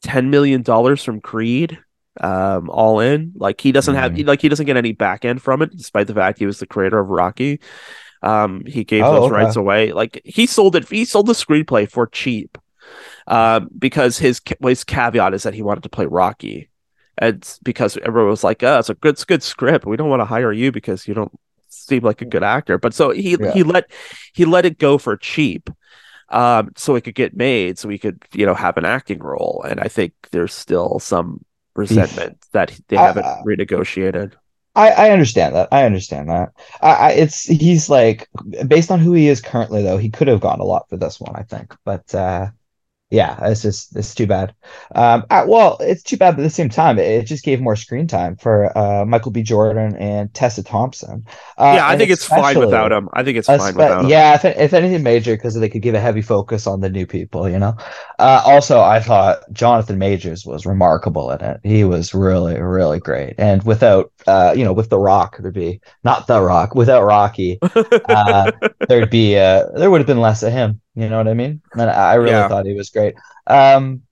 [0.02, 1.78] ten million dollars from Creed,
[2.20, 3.32] um, all in.
[3.36, 4.26] Like he doesn't have Mhm.
[4.26, 6.66] like he doesn't get any back end from it, despite the fact he was the
[6.66, 7.60] creator of Rocky.
[8.22, 9.34] Um, he gave Oh, those okay.
[9.34, 9.92] rights away.
[9.92, 10.88] Like he sold it.
[10.88, 12.58] He sold the screenplay for cheap,
[13.26, 16.70] um, because his his caveat is that he wanted to play Rocky.
[17.18, 19.86] And because everyone was like, "Oh, it's a good, it's a good script.
[19.86, 21.32] We don't want to hire you because you don't
[21.68, 23.52] seem like a good actor." But so he Yeah.
[23.52, 23.90] he let
[24.34, 25.70] he let it go for cheap
[26.30, 29.64] um, so it could get made, so we could, you know, have an acting role.
[29.68, 31.44] And I think there's still some
[31.76, 34.34] resentment that they haven't I- renegotiated.
[34.74, 35.68] I, I understand that.
[35.72, 36.50] I understand that.
[36.82, 38.28] I, I it's he's like
[38.68, 41.18] based on who he is currently though, he could have gone a lot for this
[41.18, 41.74] one, I think.
[41.84, 42.50] But uh
[43.10, 44.54] yeah, it's just it's too bad.
[44.94, 47.60] Um I, well, it's too bad, but at the same time, it, it just gave
[47.60, 49.42] more screen time for uh Michael B.
[49.42, 51.24] Jordan and Tessa Thompson.
[51.56, 53.08] Uh, yeah, I think it's fine without him.
[53.12, 54.10] I think it's fine without him.
[54.10, 57.06] yeah, if, if anything major, because they could give a heavy focus on the new
[57.06, 57.76] people, you know.
[58.18, 61.60] Uh, also, I thought Jonathan Majors was remarkable in it.
[61.62, 63.34] He was really, really great.
[63.38, 67.58] And without, uh, you know, with The Rock, there'd be not The Rock, without Rocky,
[67.62, 68.52] uh,
[68.88, 70.80] there'd be, uh, there would have been less of him.
[70.96, 71.62] You know what I mean?
[71.74, 72.48] And I really Yeah.
[72.48, 73.16] thought he was great.
[73.46, 74.02] Um,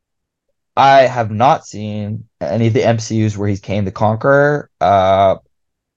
[0.76, 4.70] I have not seen any of the MCUs where he's Kang the Conqueror.
[4.80, 5.36] Uh,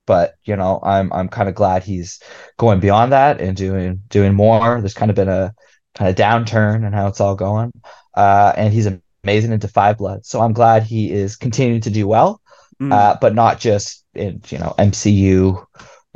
[0.08, 2.22] but you know, I'm I'm kind of glad he's
[2.58, 4.80] going beyond that and doing doing more.
[4.82, 5.54] There's kind of been a
[5.96, 7.72] kind of downturn in how it's all going.
[8.16, 8.90] Uh, and he's
[9.24, 10.26] amazing into Five Blood.
[10.26, 12.42] So I'm glad he is continuing to do well,
[12.82, 12.92] Mm.
[12.94, 15.66] uh, but not just in you know MCU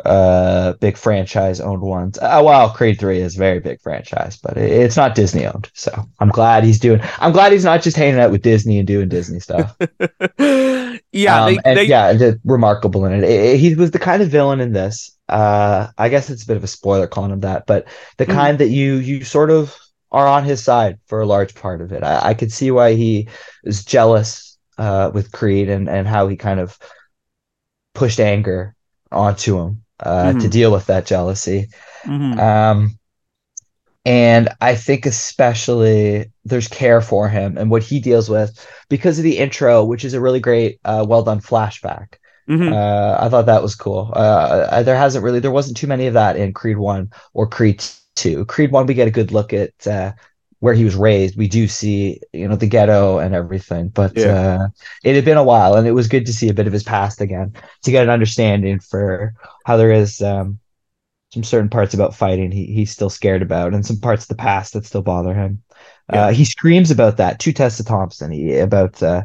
[0.06, 2.18] uh big franchise owned ones.
[2.18, 5.70] Uh, well, Creed 3 is very big franchise, but it, it's not Disney owned.
[5.74, 8.88] So I'm glad he's doing I'm glad he's not just hanging out with Disney and
[8.88, 9.76] doing Disney stuff.
[10.40, 13.24] yeah, Um, they, and they, yeah, remarkable in it.
[13.24, 15.18] It- it- He was the kind of villain in this.
[15.30, 17.88] Uh, I guess it's a bit of a spoiler calling him that, but
[18.18, 18.34] the Mhm.
[18.34, 19.76] kind that you you sort of
[20.12, 22.04] are on his side for a large part of it.
[22.04, 23.30] I, I could see why he
[23.64, 26.78] is jealous uh, with Creed and and how he kind of
[27.94, 28.76] pushed anger
[29.12, 30.52] onto him uh, to Mhm.
[30.52, 31.70] deal with that jealousy.
[32.06, 32.40] Mhm.
[32.40, 32.98] Um,
[34.06, 39.24] and I think especially there's care for him and what he deals with because of
[39.24, 42.16] the intro, which is a really great, uh, well done flashback.
[42.50, 42.74] Mhm.
[42.74, 44.12] Uh, I thought that was cool.
[44.16, 47.48] Uh, I- there hasn't really, there wasn't too many of that in Creed 1 or
[47.48, 47.84] Creed
[48.16, 48.46] 2.
[48.46, 50.14] Creed 1, we get a good look at uh,
[50.62, 51.36] where he was raised.
[51.36, 54.28] We do see, you know, the ghetto and everything, but Yeah.
[54.62, 54.68] uh,
[55.04, 56.84] it had been a while and it was good to see a bit of his
[56.84, 57.54] past again
[57.84, 59.34] to get an understanding for
[59.66, 60.60] how there is um,
[61.34, 64.36] some certain parts about fighting he, he's still scared about and some parts of the
[64.36, 65.64] past that still bother him.
[66.14, 66.26] Yeah.
[66.28, 69.24] Uh, he screams about that to Tessa Thompson he, about uh,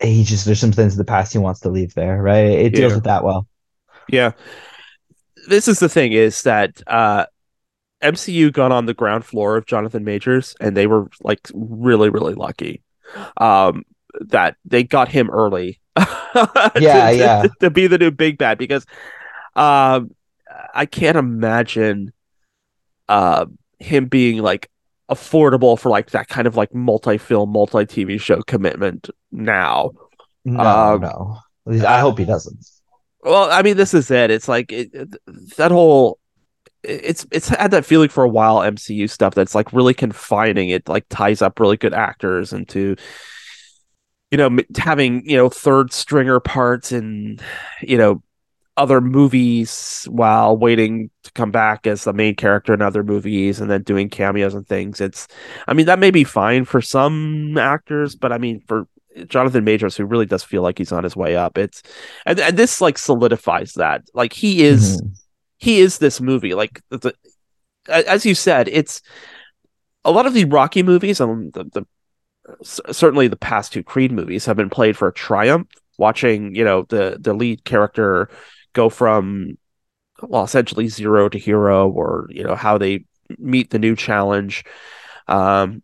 [0.00, 2.46] he just there's some things in the past he wants to leave there, right?
[2.46, 2.96] It deals Yeah.
[2.96, 3.48] with that well.
[4.08, 4.32] Yeah.
[5.48, 7.26] This is the thing is that uh
[8.04, 12.34] MCU got on the ground floor of Jonathan Majors and they were like really really
[12.34, 12.82] lucky.
[13.38, 13.84] Um
[14.20, 15.80] that they got him early.
[16.76, 17.42] Yeah, to, yeah.
[17.42, 18.86] To, to be the new big bad because
[19.56, 20.10] um
[20.74, 22.12] I can't imagine
[23.08, 23.46] uh
[23.78, 24.70] him being like
[25.10, 29.90] affordable for like that kind of like multi-film, multi-TV show commitment now.
[30.44, 31.38] No, Um, no.
[31.86, 32.64] I hope he doesn't.
[33.22, 34.30] Well, I mean, this is it.
[34.30, 35.14] It's like it, it-
[35.56, 36.18] that whole.
[36.84, 38.58] It's it's had that feeling for a while.
[38.58, 40.68] MCU stuff that's like really confining.
[40.68, 42.96] It like ties up really good actors into,
[44.30, 47.40] you know, having you know third stringer parts and
[47.82, 48.22] you know,
[48.76, 53.70] other movies while waiting to come back as the main character in other movies and
[53.70, 55.00] then doing cameos and things.
[55.00, 55.28] It's,
[55.68, 58.88] I mean, that may be fine for some actors, but I mean, for
[59.28, 61.84] Jonathan Majors, who really does feel like he's on his way up, it's,
[62.26, 64.02] and, and this like solidifies that.
[64.12, 65.20] Like he is, Mhm.
[65.58, 66.54] He is this movie.
[66.54, 67.14] Like the,
[67.88, 69.02] as you said, it's
[70.04, 71.86] a lot of the Rocky movies and the, the
[72.64, 75.68] certainly the past two Creed movies have been played for triumph.
[75.96, 78.28] Watching, you know, the the lead character
[78.72, 79.56] go from
[80.22, 83.04] well, essentially zero to hero, or you know how they
[83.38, 84.64] meet the new challenge.
[85.28, 85.82] Um,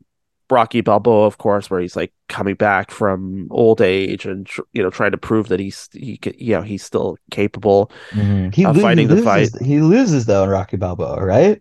[0.51, 4.82] Rocky Balboa, of course, where he's like coming back from old age and tr- you
[4.82, 7.90] know trying to prove that he's he you know he's still capable.
[8.12, 8.55] Mhm.
[8.55, 11.61] He, Uh, lo- he fighting the loses, He loses though in Rocky Balboa, right?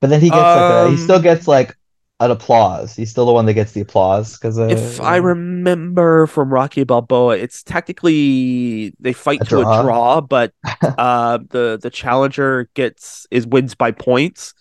[0.00, 1.76] But then he gets like a, he Um, still gets like
[2.20, 2.94] an applause.
[2.96, 6.84] He's still the one that gets the applause because uh, if I remember from Rocky
[6.84, 9.80] Balboa, it's technically they fight A to draw?
[9.80, 14.54] a draw, but uh, the the challenger gets is wins by points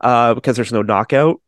[0.00, 1.40] uh, because there's no knockout.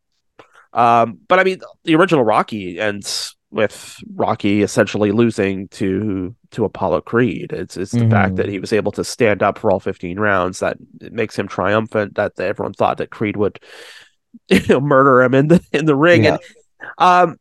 [0.76, 7.00] Um, but I mean, the original Rocky ends with Rocky essentially losing to to Apollo
[7.02, 7.52] Creed.
[7.52, 8.36] It's it's the fact Mhm.
[8.36, 12.16] that he was able to stand up for all 15 rounds that makes him triumphant.
[12.16, 13.58] That everyone thought that Creed would
[14.48, 16.26] you know murder him in the in the ring.
[16.26, 16.38] And
[16.98, 17.36] um,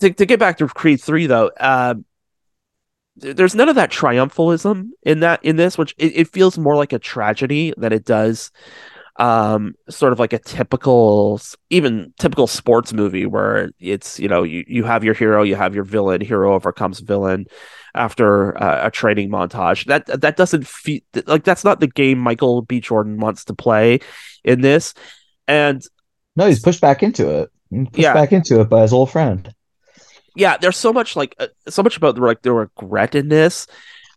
[0.00, 2.04] to to get back to Creed three though, um,
[3.14, 6.92] there's none of that triumphalism in that in this, which it, it feels more like
[6.92, 8.50] a tragedy than it does
[9.18, 11.40] um sort of like a typical
[11.70, 15.74] even typical sports movie where it's you know you, you have your hero you have
[15.74, 17.44] your villain hero overcomes villain
[17.94, 22.62] after uh, a training montage that that doesn't feel like that's not the game michael
[22.62, 23.98] b jordan wants to play
[24.44, 24.94] in this
[25.48, 25.82] and
[26.36, 27.50] no, he's pushed back into it.
[27.92, 28.14] Pushed Yeah.
[28.14, 29.52] back into it by his old friend.
[30.36, 33.66] yeah there's so much like uh, so much about the like the regret in this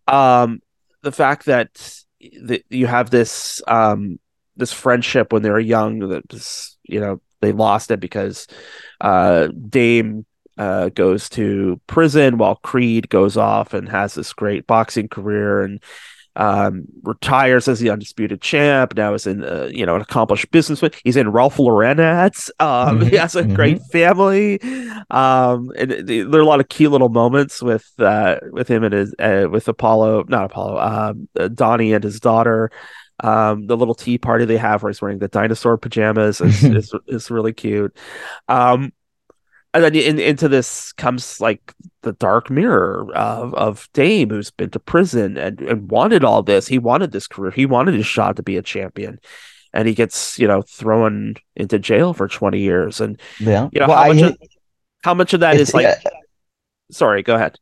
[0.07, 0.61] um
[1.01, 1.99] the fact that
[2.43, 4.19] that you have this um
[4.55, 8.47] this friendship when they were young that was, you know they lost it because
[9.01, 10.25] uh dame
[10.57, 15.81] uh goes to prison while creed goes off and has this great boxing career and
[16.37, 20.91] um retires as the undisputed champ now is in uh, you know an accomplished businessman.
[21.03, 22.49] He's in ralph lauren ads.
[22.59, 23.47] Um he Mhm, has a mhm.
[23.47, 24.59] great family.
[25.09, 28.93] Um and there are a lot of key little moments with uh with him and
[28.93, 32.71] his uh, with apollo not apollo um uh, donnie and his daughter
[33.21, 36.93] um the little tea party they have where he's wearing the dinosaur pajamas is is,
[37.07, 37.95] is really cute
[38.47, 38.91] um
[39.73, 44.69] and then in, into this comes like the dark mirror of, of Dame, who's been
[44.71, 46.67] to prison and, and wanted all this.
[46.67, 47.51] He wanted this career.
[47.51, 49.17] He wanted his shot to be a champion,
[49.71, 52.99] and he gets you know thrown into jail for twenty years.
[52.99, 53.69] And Yeah.
[53.71, 54.37] You know, well, how I much hate- of-
[55.05, 55.83] how much of that it's- is like?
[55.83, 55.99] yeah,
[56.91, 57.57] Sorry, go ahead.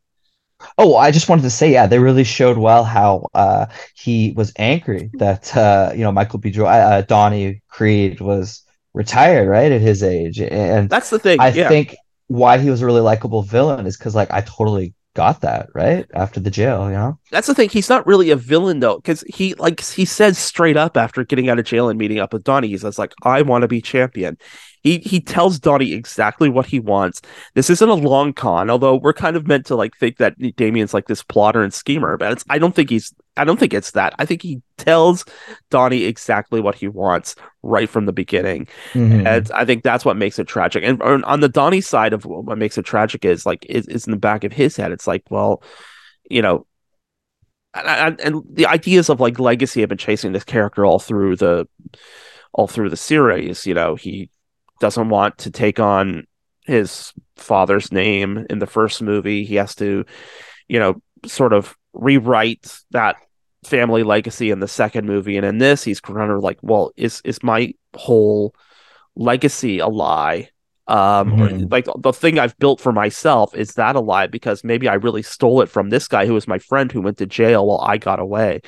[0.78, 4.52] Oh, I just wanted to say, yeah, they really showed well how uh, he was
[4.58, 6.52] angry that uh, you know Michael B.
[6.52, 11.40] Jordan, uh, Donnie Creed was retired, right, at his age, and That's the thing.
[11.40, 11.70] I yeah.
[11.70, 11.96] think
[12.28, 16.06] why he was a really likable villain is because like I totally got that right
[16.14, 17.20] after the jail, you know.
[17.30, 17.68] That's the thing.
[17.68, 21.50] He's not really a villain though, because he like he says straight up after getting
[21.50, 23.82] out of jail and meeting up with Donnie, he says like, "I want to be
[23.82, 24.38] champion."
[24.82, 27.22] He he tells Donnie exactly what he wants.
[27.54, 30.94] This isn't a long con, although we're kind of meant to like think that Damien's
[30.94, 34.14] like this plotter and schemer, but I don't think he's I don't think it's that.
[34.20, 35.26] I think he tells
[35.70, 38.68] Donnie exactly what he wants right from the beginning.
[38.94, 39.26] Mhm.
[39.26, 40.84] And I think that's what makes it tragic.
[40.84, 44.18] And on the Donnie side of what makes it tragic is like is in the
[44.18, 44.92] back of his head.
[44.92, 45.64] It's like, well,
[46.30, 46.66] you know,
[47.74, 51.36] and, and, and the ideas of like legacy have been chasing this character all through
[51.36, 51.68] the
[52.54, 53.66] all through the series.
[53.66, 54.30] You know, he
[54.80, 56.26] doesn't want to take on
[56.66, 59.44] his father's name in the first movie.
[59.44, 60.06] He has to,
[60.68, 63.18] you know, sort of rewrite that
[63.64, 65.38] family legacy in the second movie.
[65.38, 68.54] And in this, he's kind of like, well, is is my whole
[69.16, 70.50] legacy a lie?
[70.88, 71.72] Um, or, Mhm.
[71.72, 75.22] like the thing I've built for myself is that a lie because maybe I really
[75.22, 77.98] stole it from this guy who was my friend who went to jail while I
[77.98, 78.62] got away.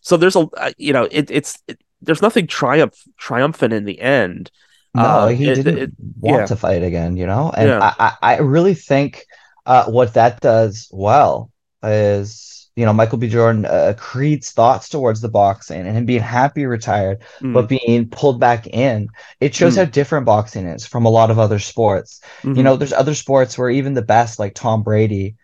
[0.00, 4.00] So there's a uh, you know it, it's it, there's nothing triumph triumphant in the
[4.00, 4.50] end.
[4.94, 6.46] No, Uh, he it- didn't want yeah.
[6.46, 7.52] to fight again, you know?
[7.54, 7.80] And Yeah.
[7.98, 9.26] I, I, I really think
[9.66, 11.50] uh, what that does well
[11.82, 12.47] is,
[12.78, 13.28] you know, Michael B.
[13.28, 18.08] Jordan, uh, Creed's thoughts towards the boxing and him being happy retired, Mm, but being
[18.08, 19.08] pulled back in.
[19.40, 19.78] It shows Mm.
[19.78, 22.20] how different boxing is from a lot of other sports.
[22.44, 25.36] mhm, You know, there's other sports where even the best, like Tom Brady,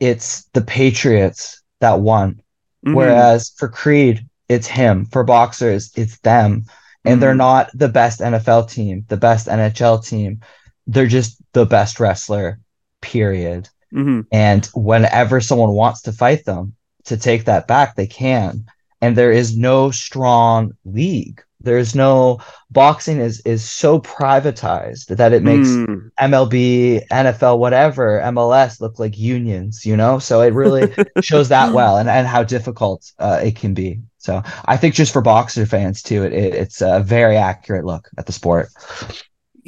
[0.00, 2.40] it's the Patriots that won.
[2.82, 5.06] mhm, Whereas for Creed, it's him.
[5.06, 6.64] For boxers, it's them.
[7.04, 7.38] And they're Mhm.
[7.38, 10.40] not the best NFL team, the best NHL team.
[10.86, 12.60] They're just the best wrestler,
[13.00, 13.68] period.
[13.92, 16.74] Mhm, And whenever someone wants to fight them
[17.04, 18.64] to take that back, they can.
[19.00, 21.42] And there is no strong league.
[21.60, 26.10] There's no boxing is is so privatized that it makes mm.
[26.20, 30.20] MLB, NFL, whatever, MLS look like unions, you know?
[30.20, 34.00] So it really shows that well and, and how difficult uh, it can be.
[34.18, 38.08] So I think just for boxer fans too, it, it, it's a very accurate look
[38.18, 38.68] at the sport.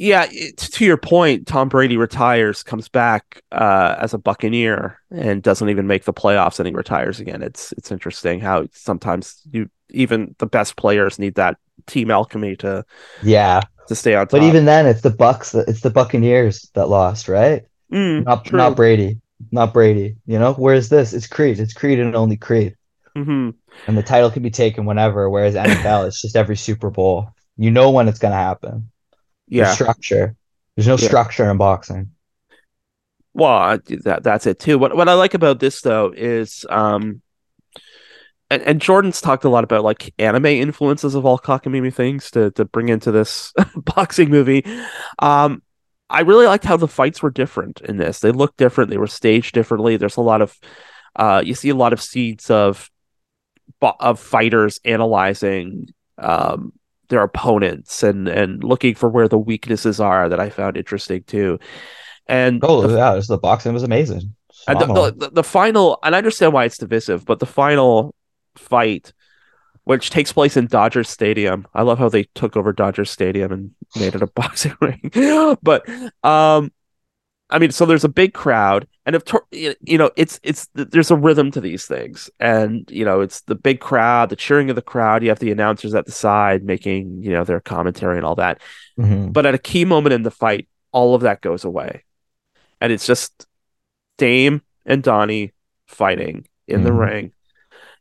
[0.01, 5.43] Yeah, it, to your point, Tom Brady retires, comes back uh, as a Buccaneer, and
[5.43, 7.43] doesn't even make the playoffs, and he retires again.
[7.43, 12.83] It's it's interesting how sometimes you even the best players need that team alchemy to
[13.21, 14.31] Yeah, to stay on top.
[14.31, 17.63] but even then, it's the Bucks, it's the Buccaneers that lost, right?
[17.93, 18.57] Mm, Not true.
[18.57, 19.19] not Brady,
[19.51, 20.15] not Brady.
[20.25, 21.13] You know, where's this?
[21.13, 21.59] It's Creed.
[21.59, 22.75] It's Creed and only Creed,
[23.17, 23.53] Mhm.
[23.87, 25.29] and the title can be taken whenever.
[25.29, 27.29] Whereas NFL, it's just every Super Bowl.
[27.57, 28.90] You know when it's gonna happen.
[29.51, 30.35] Yeah, structure.
[30.75, 31.07] There's no Yeah.
[31.07, 32.11] structure in boxing.
[33.33, 34.77] well, that that's it too.
[34.79, 37.21] What what I like about this though is um.
[38.49, 42.51] And, and Jordan's talked a lot about like anime influences of all cockamamie things to
[42.51, 44.65] to bring into this boxing movie.
[45.19, 45.61] Um,
[46.09, 48.19] I really liked how the fights were different in this.
[48.19, 48.89] They looked different.
[48.89, 49.95] They were staged differently.
[49.95, 50.59] There's a lot of,
[51.15, 52.91] uh, you see a lot of seeds of,
[53.81, 55.87] of fighters analyzing,
[56.17, 56.73] um,
[57.11, 61.59] their opponents and and looking for where the weaknesses are that I found interesting too.
[62.27, 64.35] And Oh the, yeah, the boxing was amazing.
[64.67, 68.15] and the, the, the final, and I understand why it's divisive, but the final
[68.57, 69.13] fight,
[69.85, 73.71] which takes place in Dodger Stadium, I love how they took over Dodger Stadium and
[73.99, 75.11] made it a boxing ring.
[75.63, 75.87] but
[76.23, 76.71] um,
[77.51, 81.15] I mean, so there's a big crowd, and if you know, it's it's there's a
[81.15, 84.81] rhythm to these things, and you know, it's the big crowd, the cheering of the
[84.81, 85.21] crowd.
[85.21, 88.61] You have the announcers at the side making you know their commentary and all that.
[88.97, 89.33] Mhm.
[89.33, 92.03] But at a key moment in the fight, all of that goes away.
[92.79, 93.45] And it's just
[94.17, 95.51] Dame and Donnie
[95.87, 96.99] fighting in the Mhm.
[96.99, 97.31] ring.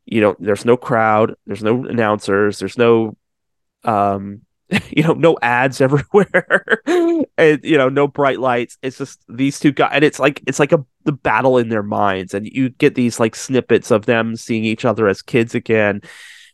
[0.07, 3.17] You know, there's no crowd, there's no announcers, there's no
[3.85, 4.43] um
[4.91, 6.83] you know, no ads everywhere.
[7.37, 8.79] and you know, no bright lights.
[8.83, 11.83] It's just these two guys and it's like it's like a the battle in their
[11.83, 16.03] minds and you get these like snippets of them seeing each other as kids again.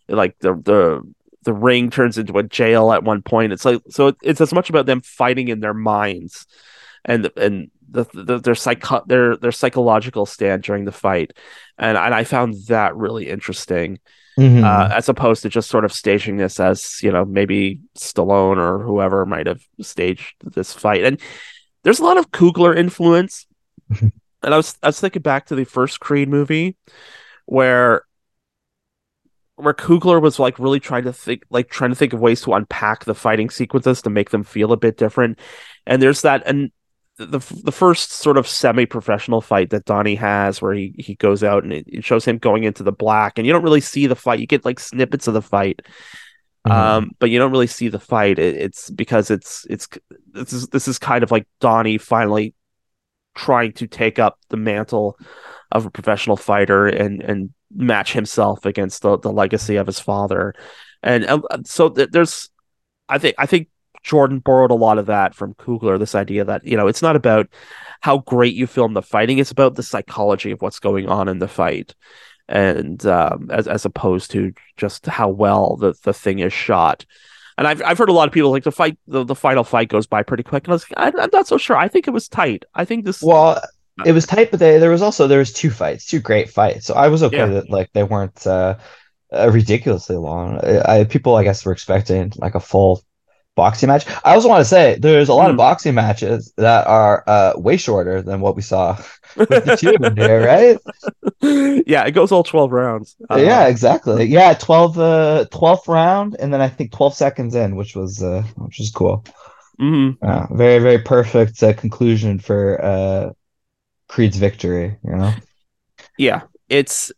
[0.08, 1.02] Like the the
[1.44, 3.52] the ring turns into a jail at one point.
[3.52, 6.46] It's like so it- it's as much about them fighting in their minds
[7.04, 8.56] and and the, the their
[9.06, 11.32] their their psychological stand during the fight.
[11.78, 14.00] And and I found that really interesting
[14.38, 14.62] Mhm.
[14.64, 18.82] uh, as opposed to just sort of staging this as you know maybe Stallone or
[18.82, 21.04] whoever might have staged this fight.
[21.04, 21.20] And
[21.84, 23.46] there's a lot of Coogler influence.
[23.90, 24.12] Mhm.
[24.42, 26.76] and I was I was thinking back to the first Creed movie
[27.46, 28.02] where
[29.56, 32.52] where Coogler was like really trying to think like trying to think of ways to
[32.52, 35.38] unpack the fighting sequences to make them feel a bit different.
[35.86, 36.70] And there's that and
[37.18, 41.64] the the first sort of semi-professional fight that Donnie has, where he he goes out
[41.64, 44.40] and it, shows him going into the black, and you don't really see the fight.
[44.40, 45.80] You get like snippets of the fight,
[46.66, 46.72] Mhm.
[46.72, 48.38] um, but you don't really see the fight.
[48.38, 49.88] It, it's because it's it's
[50.32, 52.54] this is this is kind of like Donnie finally
[53.34, 55.18] trying to take up the mantle
[55.72, 60.54] of a professional fighter and and match himself against the the legacy of his father,
[61.02, 62.50] and uh, so th- there's,
[63.08, 63.68] I think I think
[64.06, 65.98] Jordan borrowed a lot of that from Coogler.
[65.98, 67.48] This idea that you know it's not about
[68.02, 71.40] how great you film the fighting; it's about the psychology of what's going on in
[71.40, 71.94] the fight,
[72.48, 77.04] and um, as as opposed to just how well the the thing is shot.
[77.58, 79.88] And I've I've heard a lot of people like the fight the, the final fight
[79.88, 81.76] goes by pretty quick, and I was like, I, I'm not so sure.
[81.76, 82.64] I think it was tight.
[82.74, 83.22] I think this.
[83.22, 83.60] Well,
[84.04, 86.86] it was tight, but they, there was also there was two fights, two great fights.
[86.86, 87.46] So I was okay Yeah.
[87.46, 88.76] that like they weren't uh,
[89.32, 90.60] uh, ridiculously long.
[90.62, 93.02] I, I people I guess were expecting like a full
[93.56, 94.06] boxing match.
[94.24, 95.56] I also want to say there's a lot of Hmm.
[95.56, 98.98] boxing matches that are uh, way shorter than what we saw
[99.48, 100.78] with the two in here, right?
[101.86, 103.16] yeah, it goes all twelve rounds.
[103.30, 104.24] Uh, yeah, exactly.
[104.26, 108.42] Yeah, 12 uh 12th round and then I think 12 seconds in, which was uh
[108.56, 109.24] which was cool.
[109.80, 110.16] mhm.
[110.22, 113.30] Uh, very very perfect uh, conclusion for uh
[114.08, 115.34] Creed's victory, you know.
[116.18, 117.12] yeah it's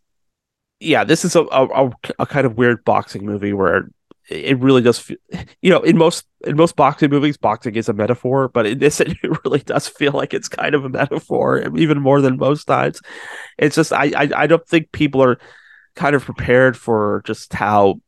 [0.81, 3.91] yeah this is a, a, a kind of weird boxing movie where
[4.29, 5.17] it really does feel,
[5.63, 9.01] you know in most in most boxing movies boxing is a metaphor but in this
[9.01, 13.01] it really does feel like it's kind of a metaphor even more than most times.
[13.59, 15.39] It's just i i, I don't think people are
[15.97, 18.01] kind of prepared for just how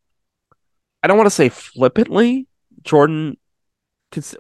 [1.03, 2.47] i don't want to say flippantly
[2.83, 3.37] jordan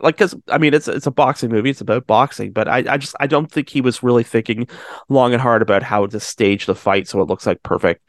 [0.01, 2.97] like because i mean it's it's a boxing movie it's about boxing but i i
[2.97, 4.66] just i don't think he was really thinking
[5.09, 8.03] long and hard about how to stage the fight so it looks like perfect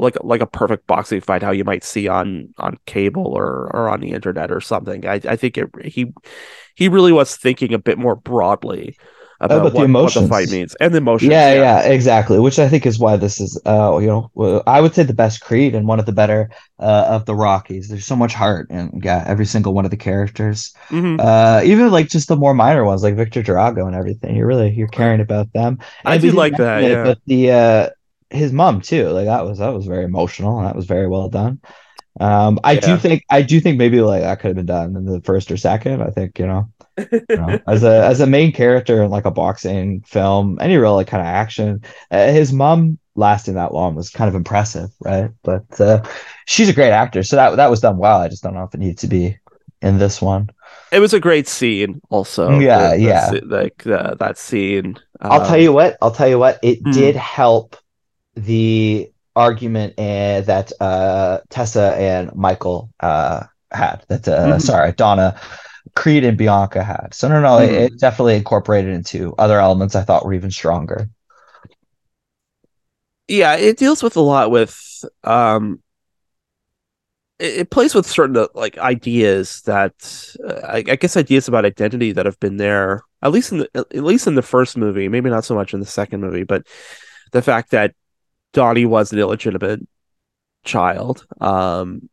[0.00, 3.88] like like a perfect boxing fight how you might see on on cable or or
[3.88, 6.12] on the internet or something i i think it, he
[6.74, 8.96] he really was thinking a bit more broadly
[9.40, 12.38] about, about the what, what the fight means and the emotions Yeah, yeah, exactly.
[12.38, 15.40] Which I think is why this is, uh, you know, I would say the best
[15.40, 17.88] Creed and one of the better uh, of the Rockies.
[17.88, 20.74] There's so much heart in yeah every single one of the characters.
[20.90, 21.18] Mhm.
[21.18, 24.36] Uh, even like just the more minor ones, like Viktor Drago and everything.
[24.36, 25.78] You're really you're caring about them.
[26.04, 27.04] I do like that, it, yeah.
[27.04, 27.88] But the uh,
[28.30, 29.08] his mom too.
[29.10, 30.58] Like that was that was very emotional.
[30.58, 31.60] and That was very well done.
[32.18, 35.04] Um, I do think I do think maybe like that could have been done in
[35.04, 36.02] the first or second.
[36.02, 36.68] I think you know
[36.98, 40.94] you know, as a as a main character in like a boxing film, any real
[40.94, 41.82] like kind of action.
[42.10, 45.30] Uh, his mom lasting that long was kind of impressive, right?
[45.44, 46.02] But uh,
[46.46, 48.20] she's a great actor, so that that was done well.
[48.20, 49.38] I just don't know if it needed to be
[49.82, 50.50] in this one.
[50.92, 53.30] it was a great scene also Yeah, The- yeah.
[53.44, 55.96] like uh, that scene I'll um, tell you what.
[56.02, 56.58] I'll tell you what.
[56.62, 56.90] It Hmm.
[56.92, 57.76] did help
[58.34, 64.04] the argument uh, that uh, Tessa and Michael uh, had.
[64.08, 64.60] That uh, Mhm.
[64.60, 65.38] sorry, Donna,
[65.94, 67.14] Creed, and Bianca had.
[67.14, 67.86] So no, no, it, Mhm.
[67.86, 71.08] it definitely incorporated into other elements I thought were even stronger.
[73.28, 75.80] yeah it deals with a lot with um
[77.38, 79.94] it, it plays with certain uh, like ideas that
[80.46, 83.68] uh, I, I guess ideas about identity that have been there at least in the
[83.74, 86.66] at least in the first movie maybe not so much in the second movie but
[87.32, 87.94] the fact that
[88.52, 89.80] Donnie was an illegitimate
[90.64, 92.08] child um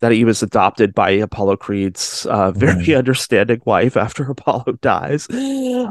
[0.00, 2.98] that he was adopted by Apollo Creed's uh, very Mhm.
[2.98, 5.28] understanding wife after Apollo dies.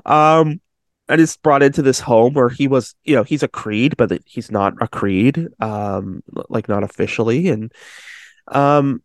[0.06, 0.60] Um,
[1.08, 4.12] and is brought into this home where he was, you know, he's a Creed, but
[4.26, 7.72] he's not a Creed, um, like not officially, and
[8.48, 9.02] um,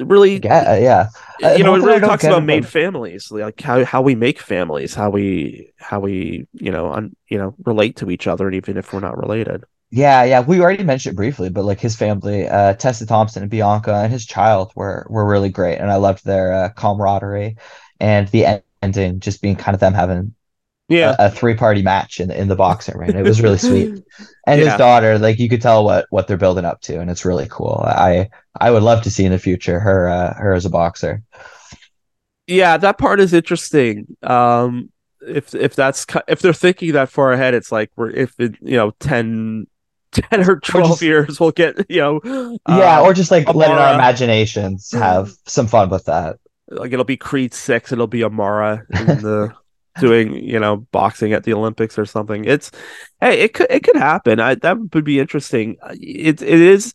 [0.00, 1.08] really, Yeah, yeah.
[1.42, 4.94] Uh, you know, it really talks about made families, like how how we make families,
[4.94, 8.92] how we how we you know un, you know relate to each other, even if
[8.92, 9.64] we're not related.
[9.90, 10.40] Yeah, yeah.
[10.40, 14.12] We already mentioned it briefly, but like his family, uh, Tessa Thompson and Bianca and
[14.12, 17.56] his child were were really great, and I loved their uh, camaraderie
[17.98, 20.34] and the ending just being kind of them having
[20.90, 23.16] Yeah, a, a three party match in in the boxing ring.
[23.16, 24.04] It was really sweet.
[24.46, 24.70] And Yeah.
[24.70, 27.46] his daughter, like you could tell what what they're building up to, and it's really
[27.48, 27.82] cool.
[27.86, 28.28] I
[28.60, 31.22] I would love to see in the future her uh, her as a boxer.
[32.46, 37.54] yeah that part is interesting um if if that's if they're thinking that far ahead
[37.54, 39.66] it's like we're if it, you know 10
[40.12, 42.20] 10 or 12 just- years we'll get you know
[42.68, 46.38] yeah, uh, or just like letting our imaginations have some fun with that.
[46.68, 49.52] like it'll be creed 6 it'll be amara in the
[49.98, 52.70] doing you know boxing at the olympics or something it's
[53.20, 56.94] hey it could it could happen i that would be interesting Uh, it it is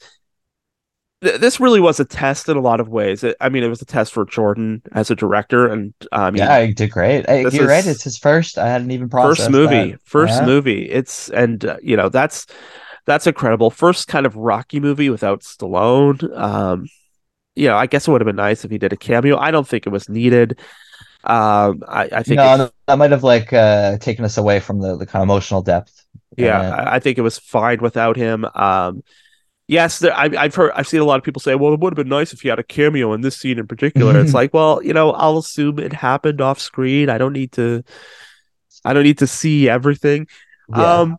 [1.21, 3.23] th- this really was a test in a lot of ways.
[3.23, 6.41] It, I mean, it was a test for Jordan as a director, and I mean,
[6.41, 7.25] yeah, he did great.
[7.27, 7.85] Hey, you're right.
[7.85, 8.57] It's his first.
[8.57, 9.99] I hadn't even processed first movie that.
[10.05, 10.45] first Yeah.
[10.45, 12.47] movie it's and uh, you know that's
[13.05, 16.85] that's incredible first kind of rocky movie without stallone um
[17.55, 19.51] you know i guess it would have been nice if he did a cameo i
[19.51, 20.59] don't think it was needed
[21.25, 24.95] Um, I, I think no, that might have like uh taken us away from the,
[24.95, 26.05] the kind of emotional depth.
[26.37, 28.45] yeah, Uh, I, think it was fine without him.
[28.53, 29.03] Um,
[29.67, 31.93] yes, there, I, I've heard, I've seen a lot of people say, well, it would
[31.93, 34.19] have been nice if he had a cameo in this scene in particular.
[34.19, 37.09] it's like, well, you know, I'll assume it happened off screen.
[37.09, 37.83] I don't need to,
[38.83, 40.27] I don't need to see everything.
[40.69, 40.99] yeah.
[40.99, 41.17] Um,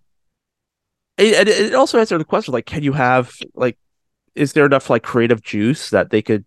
[1.18, 3.78] it, it, it also answered the question like, can you have like,
[4.34, 6.44] is there enough like creative juice that they could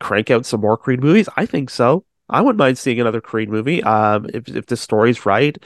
[0.00, 1.28] crank out some more Creed movies?
[1.36, 2.04] I think so.
[2.28, 3.82] I wouldn't mind seeing another Creed movie.
[3.82, 5.56] Um, if if the story's right.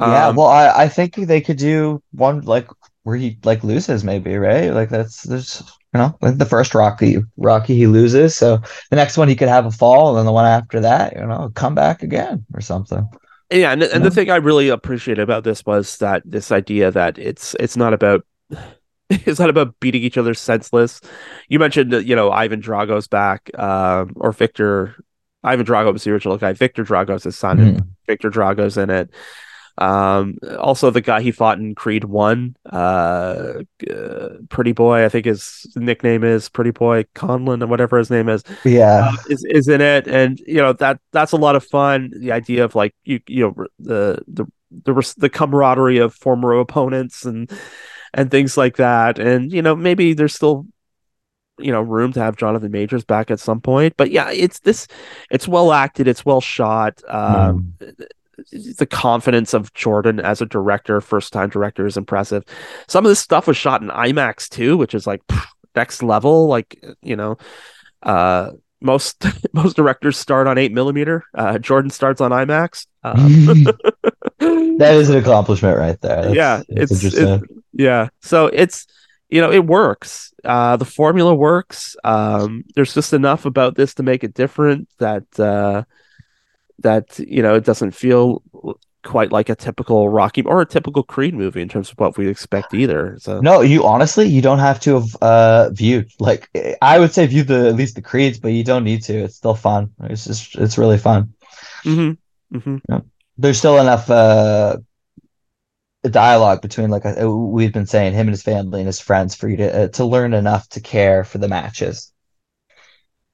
[0.00, 2.68] yeah, Um, well, I, I think they could do one like
[3.02, 4.72] where he like loses, maybe, right?
[4.72, 5.62] Like that's there's
[5.92, 8.58] you know, like the first Rocky, Rocky he loses, so
[8.90, 11.26] the next one he could have a fall, and then the one after that, you
[11.26, 13.08] know, come back again or something.
[13.50, 17.18] Yeah, and, and the thing I really appreciated about this was that this idea that
[17.18, 18.24] it's it's not about
[19.10, 21.00] it's not about beating each other senseless.
[21.48, 24.94] You mentioned that you know Ivan Drago's back, um, or Viktor.
[25.42, 26.52] Ivan Drago was the original guy.
[26.52, 27.58] Viktor Drago's his son.
[27.58, 27.86] Mhm.
[28.06, 29.10] Viktor Drago's in it.
[29.78, 35.04] Um, also the guy he fought in Creed One, uh, uh, Pretty Boy.
[35.06, 39.16] I think his nickname is Pretty Boy Conlan or whatever his name is Yeah, uh,
[39.30, 42.10] is is in it, and you know that that's a lot of fun.
[42.14, 44.44] The idea of like you you know the the
[44.84, 47.50] the the camaraderie of former opponents and
[48.12, 50.66] and things like that, and you know maybe there's still
[51.60, 54.86] you know room to have Jonathan Majors back at some point, but yeah, it's this
[55.30, 57.02] it's well acted, it's well shot.
[57.08, 57.74] Um,
[58.78, 62.44] the confidence of Jordan as a director, first time director, is impressive.
[62.88, 66.46] Some of this stuff was shot in IMAX too, which is like pff, next level.
[66.46, 67.36] Like you know,
[68.02, 71.24] uh, most most directors start on eight millimeter.
[71.34, 72.86] Uh, Jordan starts on IMAX.
[73.02, 73.64] Um,
[74.78, 76.22] that is an accomplishment right there.
[76.22, 77.44] That's, yeah, that's it's interesting.
[77.44, 78.08] it, yeah.
[78.22, 78.86] So it's
[79.28, 80.29] you know it works.
[80.44, 81.96] Uh, the formula works.
[82.04, 85.84] Um, there's just enough about this to make it different that uh,
[86.80, 88.42] that you know it doesn't feel
[89.02, 92.28] quite like a typical Rocky or a typical Creed movie in terms of what we
[92.28, 93.16] expect either.
[93.18, 96.48] So No, you honestly, you don't have to have uh viewed like
[96.82, 99.14] I would say view the at least the creeds, but you don't need to.
[99.14, 99.90] It's still fun.
[100.04, 101.32] It's just it's really fun.
[101.82, 102.12] hmm
[102.52, 102.76] hmm
[103.38, 104.78] There's still enough uh
[106.08, 109.48] dialogue between like uh, we've been saying him and his family and his friends for
[109.48, 112.12] you to uh, to learn enough to care for the matches.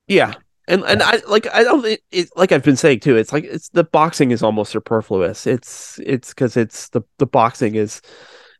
[0.08, 0.34] Yeah.
[0.68, 3.68] And and I like I don't it like I've been saying too, it's like it's
[3.68, 5.46] the boxing is almost superfluous.
[5.46, 8.00] It's it's because it's the the boxing is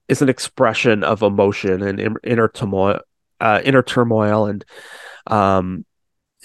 [0.07, 3.01] is an expression of emotion and inner turmoil
[3.41, 4.65] uh inner turmoil and
[5.27, 5.85] um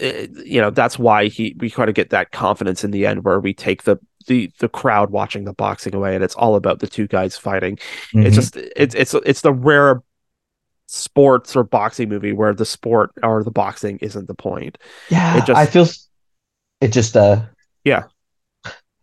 [0.01, 3.39] you know that's why he we kind of get that confidence in the end where
[3.39, 3.97] we take the
[4.27, 7.77] the the crowd watching the boxing away and it's all about the two guys fighting
[8.13, 8.33] it's Mhm.
[8.33, 10.01] just it's it's it's the rare
[10.87, 14.77] sports or boxing movie where the sport or the boxing isn't the point
[15.09, 15.87] yeah, it just- I feel
[16.81, 17.41] it just uh
[17.83, 18.03] Yeah.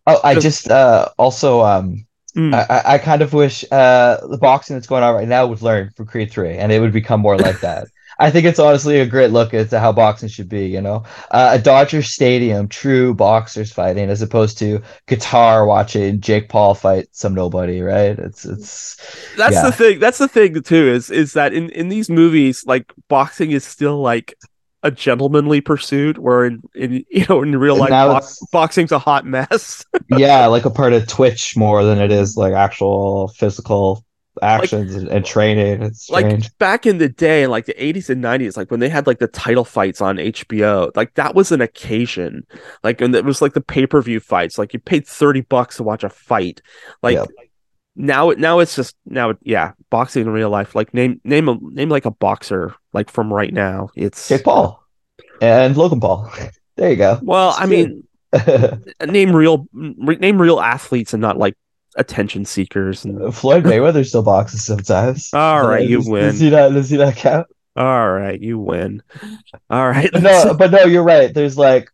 [0.07, 2.53] Oh, I Just- just uh also um Mm.
[2.53, 5.63] I, I I kind of wish uh the boxing that's going on right now would
[5.63, 7.87] learn from Creed 3 and it would become more like that.
[8.19, 11.03] I think it's honestly a great look into how boxing should be, you know.
[11.31, 17.07] Uh, a Dodger Stadium, true boxers fighting as opposed to guitar watching Jake Paul fight
[17.11, 18.19] some nobody, right?
[18.19, 18.97] It's it's
[19.37, 19.65] that's yeah.
[19.65, 23.51] the thing that's the thing too is is that in in these movies like boxing
[23.51, 24.35] is still like
[24.83, 28.91] a gentlemanly pursuit where in in you know in real life now bo- it's- boxing's
[28.91, 33.29] a hot mess yeah, like a part of Twitch more than it is like actual
[33.29, 34.05] physical
[34.41, 35.81] actions and, and training.
[35.83, 39.07] It's like back in the day like the 80s and 90s like when they had
[39.07, 42.45] like the title fights on HBO like that was an occasion.
[42.83, 44.57] Like and it was like the pay-per-view fights.
[44.57, 46.61] Like you paid 30 bucks to watch a fight.
[47.03, 47.19] Like
[47.95, 50.75] now now it's just now yeah boxing in real life.
[50.75, 53.89] Like name name a name like a boxer like from right now.
[53.95, 54.81] It's Jake Paul
[55.41, 56.31] and Logan Paul.
[56.77, 57.19] There you go.
[57.21, 58.07] well i It's mean
[59.05, 61.57] name real name real athletes and not like
[61.99, 65.29] attention seekers and Floyd Mayweather still boxes sometimes.
[65.33, 66.23] All right, you Does- win.
[66.31, 67.47] Does he not, does he not count?
[67.75, 69.01] all right you win
[69.69, 71.33] all right But no, but no, you're right.
[71.33, 71.89] There's like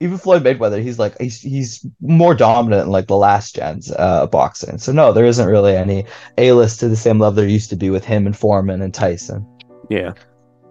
[0.00, 4.26] even Floyd Mayweather, he's like he's he's more dominant in like the last gens uh
[4.26, 4.78] boxing.
[4.78, 6.06] So no, there isn't really any
[6.38, 8.92] A list to the same level there used to be with him and Foreman and
[8.92, 9.46] Tyson.
[9.90, 10.14] Yeah.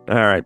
[0.09, 0.43] All right.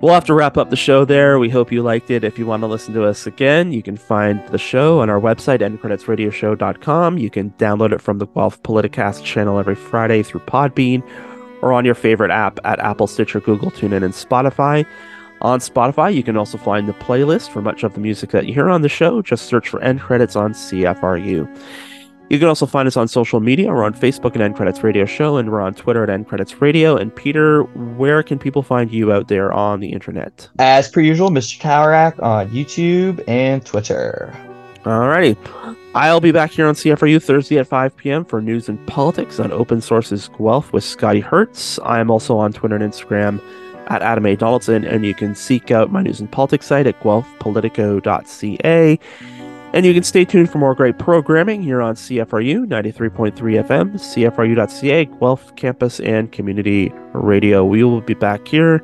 [0.00, 1.38] We'll have to wrap up the show there.
[1.38, 2.24] We hope you liked it.
[2.24, 5.20] If you want to listen to us again, you can find the show on our
[5.20, 7.18] website, endcreditsradioshow.com.
[7.18, 11.02] You can download it from the Guelph Politicast channel every Friday through Podbean
[11.62, 14.86] or on your favorite app at Apple, Stitcher, Google, TuneIn, and Spotify.
[15.40, 18.54] On Spotify, you can also find the playlist for much of the music that you
[18.54, 19.22] hear on the show.
[19.22, 21.48] Just search for End Credits on CFRU.
[22.28, 23.72] You can also find us on social media.
[23.72, 26.60] We're on Facebook at End Credits Radio Show, and we're on Twitter at End Credits
[26.60, 26.96] Radio.
[26.96, 30.48] And Peter, where can people find you out there on the internet?
[30.58, 31.58] As per usual, Mr.
[31.58, 34.34] Towerak on YouTube and Twitter.
[34.84, 35.36] Alrighty.
[35.94, 38.26] I'll be back here on CFRU Thursday at 5 p.m.
[38.26, 41.78] for news and politics on open sources Guelph with Scotty Hertz.
[41.80, 43.40] I am also on Twitter and Instagram
[43.88, 44.36] at Adam A.
[44.36, 48.98] Donaldson, and you can seek out my news and politics site at guelphpolitico.ca.
[49.78, 55.04] And you can stay tuned for more great programming here on CFRU 93.3 FM, CFRU.ca,
[55.04, 57.64] Guelph Campus and Community Radio.
[57.64, 58.82] We will be back here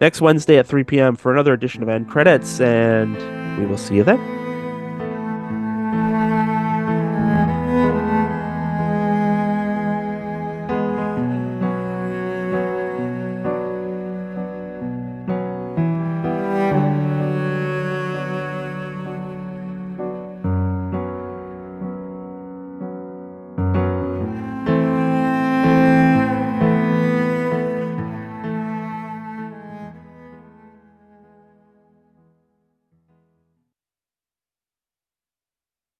[0.00, 1.16] next Wednesday at 3 p.m.
[1.16, 3.16] for another edition of End Credits, and
[3.58, 4.20] we will see you then.